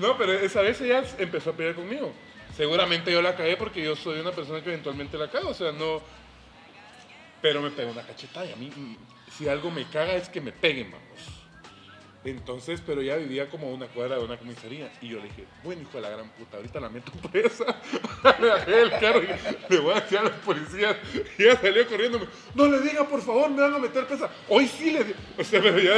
No, 0.01 0.17
pero 0.17 0.33
esa 0.33 0.61
vez 0.61 0.81
ella 0.81 1.01
empezó 1.17 1.51
a 1.51 1.53
pelear 1.53 1.75
conmigo. 1.75 2.11
Seguramente 2.57 3.11
yo 3.11 3.21
la 3.21 3.35
cagué 3.35 3.55
porque 3.55 3.83
yo 3.83 3.95
soy 3.95 4.19
una 4.19 4.31
persona 4.31 4.63
que 4.63 4.69
eventualmente 4.69 5.15
la 5.15 5.29
cago. 5.29 5.49
O 5.49 5.53
sea, 5.53 5.71
no. 5.71 6.01
Pero 7.39 7.61
me 7.61 7.69
pegó 7.69 7.91
una 7.91 8.01
cachetada 8.01 8.47
y 8.47 8.51
a 8.51 8.55
mí, 8.55 8.71
mm, 8.75 8.95
si 9.37 9.47
algo 9.47 9.69
me 9.69 9.85
caga 9.85 10.15
es 10.15 10.27
que 10.27 10.41
me 10.41 10.51
peguen, 10.51 10.89
vamos. 10.91 11.36
Entonces, 12.23 12.81
pero 12.85 13.01
ya 13.01 13.15
vivía 13.15 13.49
como 13.49 13.71
una 13.71 13.87
cuadra 13.87 14.17
de 14.17 14.25
una 14.25 14.37
comisaría. 14.37 14.91
Y 15.01 15.09
yo 15.09 15.17
le 15.17 15.23
dije, 15.23 15.45
bueno, 15.63 15.81
hijo 15.81 15.93
de 15.93 16.01
la 16.01 16.09
gran 16.09 16.29
puta, 16.29 16.57
ahorita 16.57 16.79
la 16.79 16.89
meto 16.89 17.11
presa. 17.31 17.65
le 18.39 18.75
del 18.75 18.91
carro 18.99 19.21
y 19.23 19.73
le 19.73 19.79
voy 19.79 19.91
a 19.93 20.01
decir 20.01 20.17
a 20.17 20.23
los 20.23 20.33
policías. 20.33 20.97
Y 21.37 21.43
ella 21.43 21.59
salió 21.59 21.87
corriendo. 21.87 22.27
No 22.53 22.67
le 22.67 22.81
diga, 22.81 23.07
por 23.07 23.21
favor, 23.21 23.49
me 23.49 23.61
van 23.61 23.75
a 23.75 23.77
meter 23.77 24.05
presa. 24.07 24.29
Hoy 24.49 24.67
sí 24.67 24.91
le 24.91 25.03
digo. 25.03 25.17
O 25.37 25.43
sea, 25.43 25.61
pero 25.61 25.79
ya. 25.79 25.95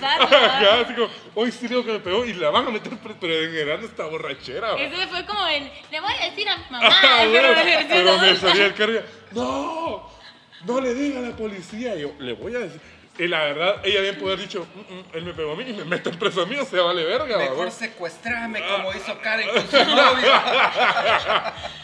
Ya, 0.00 0.80
así 0.80 0.94
como, 0.94 1.08
hoy 1.34 1.52
sí 1.52 1.68
digo 1.68 1.84
que 1.84 1.92
me 1.92 2.00
pegó 2.00 2.24
y 2.24 2.32
la 2.34 2.50
van 2.50 2.66
a 2.66 2.70
meter 2.70 2.96
presa. 2.98 3.18
Pero 3.20 3.50
generando 3.52 3.86
esta 3.86 4.06
borrachera. 4.06 4.76
Ese 4.76 5.06
fue 5.06 5.24
como 5.24 5.46
el, 5.46 5.70
le 5.90 6.00
voy 6.00 6.12
a 6.12 6.30
decir 6.30 6.48
a 6.48 6.56
mi 6.56 6.64
mamá. 6.70 6.88
Ah, 6.90 7.24
pero 7.88 8.18
me 8.18 8.36
salía 8.36 8.66
el 8.66 8.74
carro 8.74 8.94
y, 8.94 9.00
no, 9.32 10.10
no 10.64 10.80
le 10.80 10.94
diga 10.94 11.20
a 11.20 11.22
la 11.22 11.36
policía. 11.36 11.94
Y 11.94 12.00
yo, 12.00 12.12
le 12.18 12.32
voy 12.32 12.56
a 12.56 12.60
decir. 12.60 12.97
Y 13.18 13.26
la 13.26 13.40
verdad, 13.44 13.80
ella 13.84 14.00
bien 14.00 14.16
puede 14.16 14.34
haber 14.34 14.46
dicho, 14.46 14.64
"Mm, 14.74 14.94
mm, 14.94 15.04
él 15.14 15.24
me 15.24 15.32
pegó 15.34 15.52
a 15.52 15.56
mí 15.56 15.64
y 15.68 15.72
me 15.72 15.84
meten 15.84 16.16
preso 16.18 16.42
a 16.42 16.46
mí, 16.46 16.56
o 16.56 16.64
sea, 16.64 16.82
vale 16.82 17.04
verga. 17.04 17.36
Mejor 17.36 17.56
babos". 17.56 17.74
secuestrame 17.74 18.62
como 18.64 18.92
hizo 18.94 19.18
Karen 19.20 19.48
con 19.48 19.68
su 19.68 19.76
novio. 19.94 20.32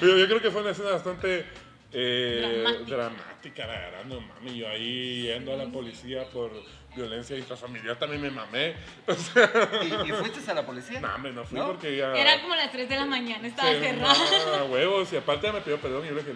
Pero 0.00 0.16
yo 0.18 0.26
creo 0.26 0.40
que 0.40 0.50
fue 0.50 0.60
una 0.60 0.70
escena 0.70 0.90
bastante 0.90 1.44
eh, 1.92 2.40
Dramática. 2.86 2.96
dramática, 2.96 3.66
la 3.66 3.72
verdad, 3.78 4.04
no 4.04 4.20
mami. 4.20 4.58
Yo 4.58 4.68
ahí 4.68 5.22
yendo 5.24 5.52
a 5.54 5.56
la 5.56 5.66
policía 5.66 6.24
por 6.32 6.50
violencia 6.96 7.36
intrafamiliar 7.36 7.96
también 7.96 8.22
me 8.22 8.30
mamé. 8.30 8.74
O 9.08 9.14
sea, 9.14 9.50
¿Y, 9.82 10.08
y 10.08 10.12
fuiste 10.12 10.48
a 10.50 10.54
la 10.54 10.64
policía? 10.64 11.00
no, 11.00 11.14
hombre, 11.14 11.32
no 11.32 11.44
fui 11.44 11.58
¿No? 11.58 11.66
porque 11.66 11.96
ya. 11.96 12.12
Era 12.14 12.40
como 12.42 12.54
las 12.54 12.70
3 12.70 12.88
de 12.88 12.96
la 12.96 13.04
mañana, 13.06 13.46
estaba 13.48 13.70
se 13.70 13.80
cerrada. 13.80 14.64
huevos 14.64 15.12
y 15.12 15.16
aparte 15.16 15.50
me 15.52 15.60
pidió 15.60 15.78
perdón 15.80 16.04
y 16.04 16.08
yo 16.10 16.14
le 16.14 16.22
dije, 16.22 16.34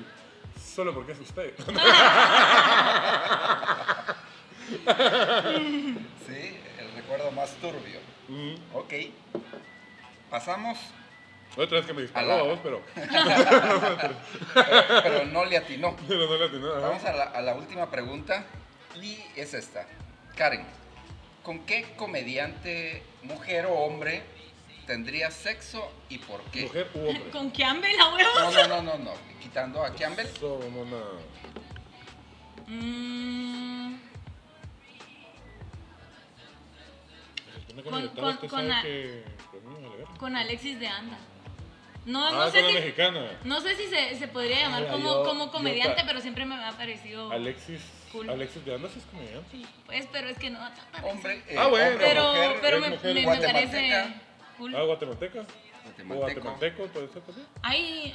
solo 0.74 0.92
porque 0.92 1.12
es 1.12 1.20
usted. 1.20 1.54
Sí, 6.26 6.56
el 6.78 6.92
recuerdo 6.96 7.30
más 7.32 7.50
turbio. 7.56 8.00
Mm. 8.28 8.54
Ok. 8.74 8.92
Pasamos, 10.30 10.76
Otra 11.56 11.78
vez 11.78 11.86
que 11.86 11.94
me 11.94 12.00
A 12.00 12.02
disparó 12.02 12.28
la- 12.28 12.42
vos, 12.42 12.58
pero, 12.62 12.82
pero, 12.94 14.14
pero 15.02 15.24
no 15.26 15.44
le 15.46 15.56
atinó. 15.56 15.96
pero 16.08 16.26
no 16.26 16.36
le 16.36 16.44
atiné, 16.44 16.68
ajá. 16.68 16.80
Vamos 16.80 17.04
a 17.04 17.12
la, 17.14 17.24
a 17.24 17.40
la 17.40 17.54
última 17.54 17.90
pregunta 17.90 18.44
y 19.02 19.18
es 19.36 19.54
esta. 19.54 19.86
Karen, 20.36 20.64
¿con 21.42 21.60
qué 21.60 21.94
comediante, 21.96 23.02
mujer 23.22 23.64
o 23.66 23.72
hombre, 23.72 24.22
tendrías 24.86 25.32
sexo 25.32 25.90
y 26.10 26.18
por 26.18 26.42
qué? 26.50 26.62
Mujer 26.64 26.90
u 26.94 27.08
hombre. 27.08 27.30
Con 27.30 27.50
Campbell, 27.50 27.96
No, 27.96 28.50
no, 28.50 28.68
no, 28.68 28.82
no, 28.82 28.98
no. 28.98 29.12
Quitando 29.40 29.82
a 29.82 29.94
Campbell. 29.94 30.26
Mamona. 30.42 31.02
Mm, 32.66 33.67
Se 33.67 33.67
Con- 37.84 38.04
usted 38.04 38.48
con- 38.48 38.68
sabe 38.68 38.82
que- 38.82 39.24
Alexis 40.36 40.80
de 40.80 40.86
Anda. 40.88 41.18
No, 42.06 42.24
Ah, 42.26 42.30
no 42.32 42.50
sé 42.50 42.66
si. 42.66 42.72
mexicana. 42.72 43.30
No 43.44 43.60
sé 43.60 43.74
si 43.76 43.86
se, 43.86 44.14
se 44.18 44.28
podría 44.28 44.60
llamar 44.60 44.80
Mira, 44.82 44.92
como, 44.92 45.08
yo- 45.08 45.22
como 45.24 45.50
comediante, 45.50 46.02
pero 46.06 46.20
siempre 46.20 46.46
me 46.46 46.54
ha 46.64 46.72
parecido. 46.72 47.30
Alexis, 47.30 47.82
Cool. 48.12 48.30
Alexis 48.30 48.64
de 48.64 48.74
Andas 48.74 48.96
es 48.96 49.04
comediante. 49.04 49.50
Sí, 49.50 49.66
pues, 49.84 50.06
pero 50.10 50.28
es 50.28 50.38
que 50.38 50.48
no. 50.48 50.58
Hombre, 51.02 51.42
eh, 51.48 51.56
Ah, 51.58 51.66
bueno. 51.66 51.90
hombre, 51.90 52.06
Pero, 52.06 52.28
mujer, 52.32 52.58
pero 52.62 52.80
me, 52.80 52.88
mujer 52.90 53.14
me- 53.14 53.24
parece 53.24 54.14
cool. 54.56 54.74
Ah, 54.74 54.82
guatemalteca. 54.84 55.40
O 55.40 55.44
guatemalteco. 55.84 56.14
guatemalteco, 56.14 56.86
puede 56.86 57.08
ser 57.08 57.22
también. 57.22 57.46
Hay. 57.62 58.14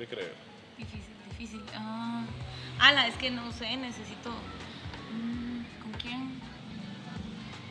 De 0.00 0.06
creer. 0.06 0.32
Difícil, 0.78 1.12
difícil. 1.28 1.62
Ah, 1.74 2.24
ala, 2.78 3.06
es 3.06 3.16
que 3.16 3.30
no 3.30 3.52
sé, 3.52 3.76
necesito. 3.76 4.30
mm, 5.12 5.82
¿Con 5.82 5.92
quién? 6.00 6.40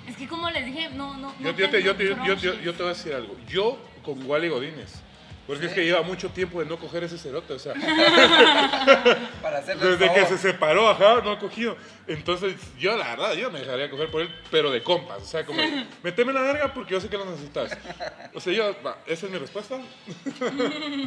Es 0.08 0.16
que 0.16 0.28
como 0.28 0.48
les 0.52 0.64
dije, 0.68 0.90
no, 0.92 1.18
no. 1.18 1.34
Yo, 1.40 1.52
no 1.52 1.58
yo 1.58 1.70
te, 1.72 1.82
yo 1.82 1.96
te 1.96 2.14
voy 2.14 2.86
a 2.86 2.90
decir 2.90 3.16
algo. 3.16 3.36
Yo 3.48 3.80
con 4.04 4.24
Wally 4.28 4.48
Godínez. 4.48 5.02
Porque 5.50 5.66
es 5.66 5.74
que 5.74 5.84
lleva 5.84 6.04
mucho 6.04 6.30
tiempo 6.30 6.60
de 6.60 6.68
no 6.68 6.78
coger 6.78 7.04
ese 7.04 7.18
cerote. 7.18 7.54
O 7.54 7.58
sea, 7.58 7.74
Para 9.42 9.62
desde 9.62 10.14
que 10.14 10.26
se 10.28 10.38
separó, 10.38 10.88
ajá, 10.90 11.22
no 11.24 11.32
ha 11.32 11.40
cogido. 11.40 11.76
Entonces, 12.06 12.54
yo 12.78 12.96
la 12.96 13.16
verdad, 13.16 13.34
yo 13.34 13.50
me 13.50 13.58
dejaría 13.58 13.90
coger 13.90 14.12
por 14.12 14.22
él, 14.22 14.30
pero 14.52 14.70
de 14.70 14.84
compas. 14.84 15.24
O 15.24 15.26
sea, 15.26 15.48
como, 15.48 15.60
meteme 16.04 16.34
la 16.34 16.42
verga 16.42 16.72
porque 16.72 16.92
yo 16.94 17.02
sé 17.02 17.10
que 17.10 17.18
lo 17.18 17.26
necesitas. 17.26 17.76
O 18.36 18.40
sea, 18.40 18.54
yo, 18.54 18.76
va, 18.86 19.00
esa 19.08 19.26
es 19.26 19.32
mi 19.32 19.40
respuesta. 19.40 19.80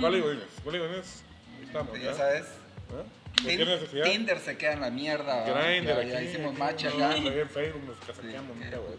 Wally 0.02 0.20
Godínez. 0.20 0.48
Wally 0.64 0.78
Godínez, 0.80 1.22
estamos, 1.62 1.96
¿ya? 2.00 2.06
ya 2.06 2.14
sabes. 2.14 2.46
¿Ah? 2.90 3.04
¿Por 3.36 3.46
Tin- 3.46 3.58
qué 3.58 3.64
necesidad? 3.64 4.04
Tinder 4.04 4.40
se 4.40 4.58
queda 4.58 4.72
en 4.72 4.80
la 4.80 4.90
mierda. 4.90 5.44
Grindr 5.44 5.86
ya, 5.98 6.02
ya 6.02 6.18
aquí, 6.18 6.26
hicimos 6.26 6.50
aquí, 6.50 6.58
match 6.58 6.84
no, 6.86 7.06
acá. 7.06 7.16
en 7.16 7.48
Facebook 7.48 7.82
nos 7.86 7.96
casaqueamos, 8.04 8.56
Sí, 8.58 8.64
nunca, 8.64 8.76
güey. 8.78 8.98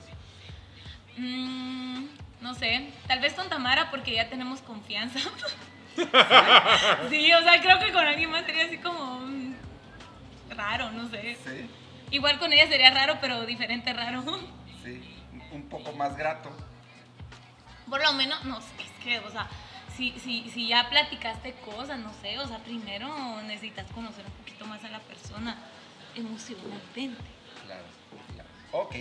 Mm, 1.18 2.06
no 2.42 2.56
sé, 2.56 2.90
tal 3.08 3.20
vez 3.20 3.34
con 3.34 3.50
Tamara 3.50 3.90
porque 3.92 4.14
ya 4.16 4.30
tenemos 4.30 4.62
confianza. 4.62 5.20
sí, 7.10 7.34
o 7.34 7.42
sea, 7.44 7.62
creo 7.62 7.80
que 7.80 7.92
con 7.92 8.06
alguien 8.06 8.32
más 8.32 8.46
sería 8.46 8.66
así 8.66 8.78
como 8.78 9.20
mm, 9.20 9.56
raro, 10.56 10.92
no 10.92 11.08
sé. 11.10 11.38
Sí, 11.44 11.70
Igual 12.12 12.38
con 12.38 12.54
ella 12.54 12.68
sería 12.68 12.92
raro, 12.92 13.18
pero 13.22 13.46
diferente 13.46 13.92
raro. 13.94 14.24
sí. 14.84 15.02
Un 15.52 15.64
poco 15.70 15.92
más 15.94 16.18
grato. 16.18 16.50
Por 17.88 18.04
lo 18.04 18.14
menos, 18.14 18.44
no 18.46 18.60
sé, 18.60 18.72
es 18.80 19.04
que, 19.04 19.20
o 19.20 19.30
sea, 19.30 19.48
si, 19.96 20.12
si, 20.20 20.50
si 20.50 20.68
ya 20.68 20.90
platicaste 20.90 21.54
cosas, 21.66 22.00
no 22.00 22.12
sé, 22.22 22.40
o 22.40 22.48
sea, 22.48 22.58
primero 22.60 23.08
necesitas 23.44 23.86
conocer 23.92 24.26
un 24.26 24.32
poquito 24.32 24.66
más 24.66 24.84
a 24.84 24.90
la 24.90 25.00
persona 25.00 25.58
emocionalmente. 26.16 27.24
Claro, 27.66 27.86
claro. 28.34 28.50
Ok. 28.72 28.96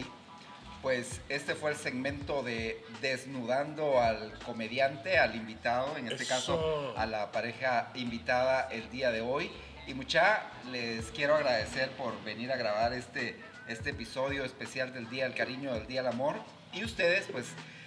Pues 0.82 1.20
este 1.28 1.54
fue 1.54 1.70
el 1.70 1.76
segmento 1.76 2.42
de 2.42 2.82
desnudando 3.00 4.00
al 4.00 4.36
comediante, 4.44 5.16
al 5.16 5.36
invitado, 5.36 5.96
en 5.96 6.08
este 6.08 6.24
Eso. 6.24 6.34
caso 6.34 6.94
a 6.96 7.06
la 7.06 7.30
pareja 7.30 7.90
invitada 7.94 8.68
el 8.72 8.90
día 8.90 9.12
de 9.12 9.20
hoy. 9.20 9.48
Y 9.86 9.94
mucha, 9.94 10.42
les 10.72 11.06
quiero 11.12 11.36
agradecer 11.36 11.90
por 11.92 12.20
venir 12.24 12.50
a 12.52 12.56
grabar 12.56 12.92
este, 12.94 13.38
este 13.68 13.90
episodio 13.90 14.44
especial 14.44 14.92
del 14.92 15.08
Día 15.08 15.24
del 15.24 15.34
Cariño, 15.34 15.72
del 15.72 15.86
Día 15.86 16.02
del 16.02 16.12
Amor. 16.12 16.36
Y 16.72 16.84
ustedes 16.84 17.26
pues 17.30 17.46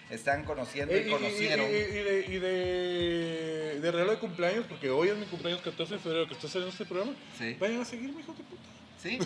están 0.09 0.43
conociendo 0.45 0.93
Eh, 0.93 1.03
y 1.05 1.07
y- 1.09 1.11
conocieron. 1.11 1.65
Y, 1.69 1.73
y- 1.73 1.77
y 1.77 2.03
de, 2.03 2.25
y 2.29 2.39
de, 2.39 3.79
de 3.81 3.91
regalo 3.91 4.11
de 4.11 4.19
cumpleaños, 4.19 4.65
porque 4.69 4.89
hoy 4.89 5.09
es 5.09 5.17
mi 5.17 5.25
cumpleaños 5.25 5.61
14 5.61 5.95
de 5.95 5.99
febrero 5.99 6.27
que 6.27 6.33
está 6.35 6.47
saliendo 6.47 6.71
este 6.71 6.85
programa. 6.85 7.13
Sí. 7.37 7.57
Vayan 7.59 7.81
a 7.81 7.85
seguirme, 7.85 8.21
hijo 8.21 8.33
de 8.33 8.43
puta. 8.43 8.61
¿Sí? 9.01 9.19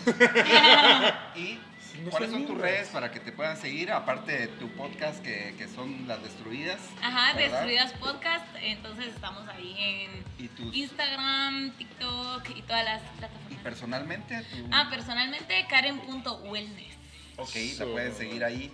¿Y 1.40 1.58
no 2.04 2.10
cuáles 2.10 2.30
son 2.30 2.46
tus 2.46 2.56
redes 2.58 2.88
para 2.88 3.10
que 3.10 3.20
te 3.20 3.32
puedan 3.32 3.56
seguir? 3.56 3.90
Aparte 3.92 4.32
de 4.32 4.46
tu 4.48 4.68
podcast 4.72 5.22
que, 5.24 5.54
que 5.58 5.68
son 5.68 6.06
Las 6.08 6.22
Destruidas. 6.22 6.80
Ajá, 7.02 7.34
¿verdad? 7.34 7.58
Destruidas 7.64 7.92
Podcast, 7.94 8.46
entonces 8.62 9.06
estamos 9.08 9.46
ahí 9.48 9.76
en 9.78 10.44
Y 10.44 10.48
tus 10.48 10.74
Instagram, 10.74 11.72
TikTok 11.76 12.48
y 12.56 12.62
todas 12.62 12.84
las 12.84 13.02
Y 13.02 13.18
plataformas. 13.18 13.62
personalmente, 13.62 14.42
tú, 14.50 14.68
Ah, 14.72 14.88
personalmente 14.90 15.66
Karen.wellness. 15.68 16.94
ok, 17.36 17.54
la 17.54 17.60
Eso. 17.60 17.92
pueden 17.92 18.14
seguir 18.14 18.44
ahí 18.44 18.70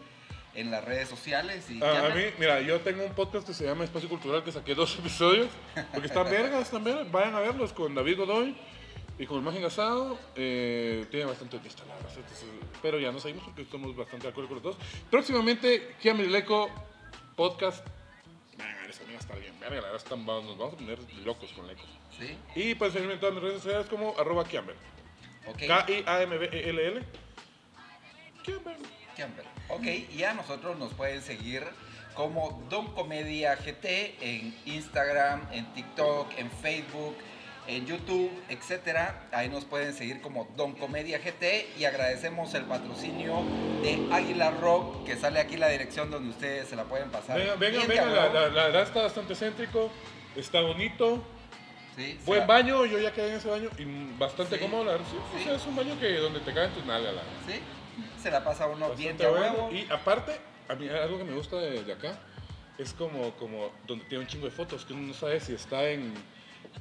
en 0.54 0.70
las 0.70 0.82
redes 0.84 1.08
sociales. 1.08 1.68
Y 1.70 1.78
Ah, 1.82 1.92
ya 1.92 2.06
a 2.06 2.14
me- 2.14 2.26
mí, 2.26 2.30
mira, 2.38 2.60
yo 2.60 2.80
tengo 2.80 3.04
un 3.04 3.12
podcast 3.12 3.46
que 3.46 3.52
se 3.54 3.64
llama 3.64 3.84
Espacio 3.84 4.08
Cultural 4.08 4.42
que 4.42 4.52
saqué 4.52 4.74
dos 4.74 4.94
episodios, 4.98 5.48
porque 5.92 6.06
están 6.08 6.24
vergas, 6.30 6.70
vergas, 6.82 7.10
vayan 7.12 7.34
a 7.34 7.40
verlos 7.40 7.72
con 7.72 7.94
David 7.94 8.16
Godoy 8.18 8.56
y 9.18 9.26
con 9.26 9.38
el 9.38 9.42
Mágico 9.42 9.66
Asado, 9.66 10.18
eh, 10.34 11.06
tiene 11.10 11.26
bastante 11.26 11.58
vistas, 11.58 11.86
la 11.86 11.94
verdad, 11.94 12.12
entonces, 12.16 12.44
pero 12.82 12.98
ya 12.98 13.10
nos 13.12 13.22
seguimos 13.22 13.44
porque 13.44 13.62
estamos 13.62 13.96
bastante 13.96 14.26
de 14.26 14.30
acuerdo 14.30 14.48
con 14.48 14.62
los 14.62 14.62
dos. 14.62 14.76
Próximamente, 15.10 15.94
Leco 16.28 16.70
Podcast, 17.34 17.84
Venga, 18.58 18.86
esa 18.88 19.04
mía 19.04 19.18
está 19.18 19.34
bien 19.34 19.58
verga, 19.60 19.76
la 19.76 19.82
verdad, 19.92 19.96
están- 20.02 20.24
nos 20.24 20.56
vamos 20.58 20.74
a 20.74 20.76
poner 20.76 20.98
locos 21.24 21.52
con 21.52 21.66
Leco. 21.66 21.82
Sí, 22.18 22.36
Y 22.54 22.74
pueden 22.74 22.92
seguirme 22.94 23.14
en 23.14 23.20
todas 23.20 23.34
mis 23.34 23.42
redes 23.44 23.62
sociales 23.62 23.86
como 23.88 24.14
arroba 24.18 24.44
Kiamber. 24.46 24.76
K-I-A-M-B-E-L-L, 25.66 27.02
Kiamber. 28.42 28.76
Campbell. 29.16 29.46
Ok, 29.70 29.86
y 30.14 30.24
a 30.24 30.34
nosotros 30.34 30.78
nos 30.78 30.92
pueden 30.92 31.22
seguir 31.22 31.62
como 32.14 32.62
Don 32.68 32.86
Comedia 32.94 33.56
GT 33.56 34.16
en 34.20 34.54
Instagram, 34.66 35.48
en 35.52 35.64
TikTok, 35.72 36.28
en 36.38 36.50
Facebook, 36.50 37.16
en 37.68 37.86
YouTube, 37.86 38.30
etcétera. 38.48 39.28
Ahí 39.32 39.48
nos 39.48 39.64
pueden 39.64 39.92
seguir 39.94 40.20
como 40.20 40.48
Don 40.56 40.72
Comedia 40.74 41.18
GT 41.18 41.68
y 41.78 41.84
agradecemos 41.84 42.54
el 42.54 42.64
patrocinio 42.64 43.42
de 43.82 44.08
Águila 44.12 44.50
Rock, 44.50 45.04
que 45.04 45.16
sale 45.16 45.40
aquí 45.40 45.56
la 45.56 45.68
dirección 45.68 46.10
donde 46.10 46.30
ustedes 46.30 46.68
se 46.68 46.76
la 46.76 46.84
pueden 46.84 47.10
pasar. 47.10 47.38
Venga, 47.58 47.84
venga, 47.86 48.06
la, 48.06 48.28
la- 48.32 48.48
la 48.48 48.64
verdad 48.66 48.82
está 48.82 49.02
bastante 49.02 49.34
céntrico, 49.34 49.90
está 50.36 50.60
bonito, 50.60 51.22
Sí, 51.96 52.18
buen 52.26 52.40
la- 52.40 52.46
baño, 52.46 52.84
yo 52.84 52.98
ya 52.98 53.12
quedé 53.12 53.30
en 53.30 53.34
ese 53.36 53.48
baño 53.48 53.70
y 53.78 53.84
bastante 54.18 54.56
Sí. 54.56 54.62
cómodo, 54.62 54.84
la 54.84 54.92
verdad. 54.92 55.06
Sí, 55.10 55.40
o 55.40 55.44
sea, 55.44 55.54
es 55.56 55.66
un 55.66 55.76
baño 55.76 55.98
que 55.98 56.12
donde 56.18 56.40
te 56.40 56.52
caen 56.52 56.70
tus 56.72 56.84
nalgas. 56.84 57.14
Sí, 57.46 57.60
se 58.22 58.30
la 58.30 58.44
pasa 58.44 58.66
uno 58.66 58.90
bien 58.94 59.16
de 59.16 59.26
huevo. 59.26 59.70
Y 59.72 59.86
aparte, 59.90 60.38
a 60.68 60.74
mí 60.74 60.88
algo 60.88 61.18
que 61.18 61.24
me 61.24 61.32
gusta 61.34 61.56
de, 61.56 61.82
de 61.84 61.92
acá 61.92 62.18
es 62.78 62.92
como, 62.92 63.30
como 63.36 63.70
donde 63.86 64.04
tiene 64.04 64.22
un 64.24 64.28
chingo 64.28 64.44
de 64.44 64.50
fotos, 64.52 64.84
que 64.84 64.92
uno 64.92 65.06
no 65.08 65.14
sabe 65.14 65.40
si 65.40 65.54
está 65.54 65.88
en, 65.88 66.12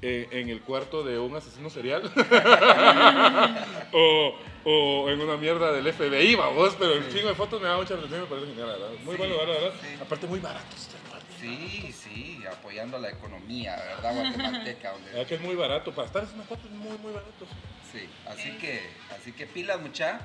eh, 0.02 0.28
en 0.32 0.50
el 0.50 0.62
cuarto 0.62 1.04
de 1.04 1.18
un 1.20 1.36
asesino 1.36 1.70
serial 1.70 2.04
o, 3.94 4.36
o 4.66 5.10
en 5.10 5.22
una 5.22 5.38
mierda 5.38 5.72
del 5.72 5.92
FBI, 5.94 6.36
vamos, 6.36 6.76
pero 6.78 6.94
el 6.94 7.12
chingo 7.14 7.30
de 7.30 7.36
fotos 7.36 7.62
me 7.62 7.68
da 7.68 7.78
mucha 7.78 7.94
atención 7.96 8.22
me 8.22 8.28
parece 8.28 8.48
genial, 8.48 8.68
verdad. 8.68 8.90
Muy 9.04 9.16
Sí, 9.16 9.18
bueno, 9.18 9.36
la 9.38 9.44
verdad. 9.46 9.72
sí. 9.82 9.88
Aparte, 10.02 10.28
muy 10.28 10.40
barato 10.40 10.76
este. 10.76 10.96
Sí, 11.40 11.92
sí, 11.94 12.44
apoyando 12.52 12.98
la 12.98 13.10
economía, 13.10 13.76
¿verdad? 13.76 14.16
Guatemalteca. 14.16 14.92
Donde- 14.94 15.12
verdad 15.12 15.28
que 15.28 15.36
es 15.36 15.42
muy 15.42 15.54
barato. 15.56 15.94
Para 15.94 16.08
estar 16.08 16.24
en 16.24 16.34
una 16.34 16.44
foto 16.44 16.62
es 16.66 16.72
muy, 16.72 16.98
muy 16.98 17.12
barato. 17.14 17.46
Sí, 17.92 18.10
así 18.28 18.52
que, 18.58 18.82
así 19.16 19.32
que 19.32 19.46
pilas 19.46 19.80
mucha. 19.80 20.22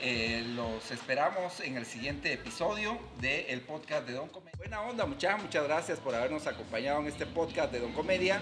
Eh, 0.00 0.42
los 0.56 0.90
esperamos 0.90 1.60
en 1.60 1.76
el 1.76 1.86
siguiente 1.86 2.32
episodio 2.32 2.98
del 3.20 3.60
podcast 3.60 4.04
de 4.04 4.14
Don 4.14 4.28
Comedia. 4.30 4.52
Buena 4.58 4.80
onda 4.80 5.06
mucha, 5.06 5.36
muchas 5.36 5.62
gracias 5.62 6.00
por 6.00 6.12
habernos 6.12 6.44
acompañado 6.48 6.98
en 7.02 7.06
este 7.06 7.24
podcast 7.24 7.70
de 7.72 7.78
Don 7.78 7.92
Comedia. 7.92 8.40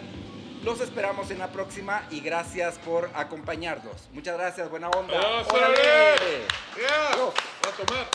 Los 0.63 0.81
esperamos 0.81 1.31
en 1.31 1.39
la 1.39 1.49
próxima 1.49 2.03
y 2.11 2.21
gracias 2.21 2.79
por 2.79 3.11
acompañarnos. 3.15 4.09
Muchas 4.13 4.37
gracias, 4.37 4.69
buena 4.69 4.91
onda. 4.91 5.15
A 7.67 7.71
tomar. 7.87 8.07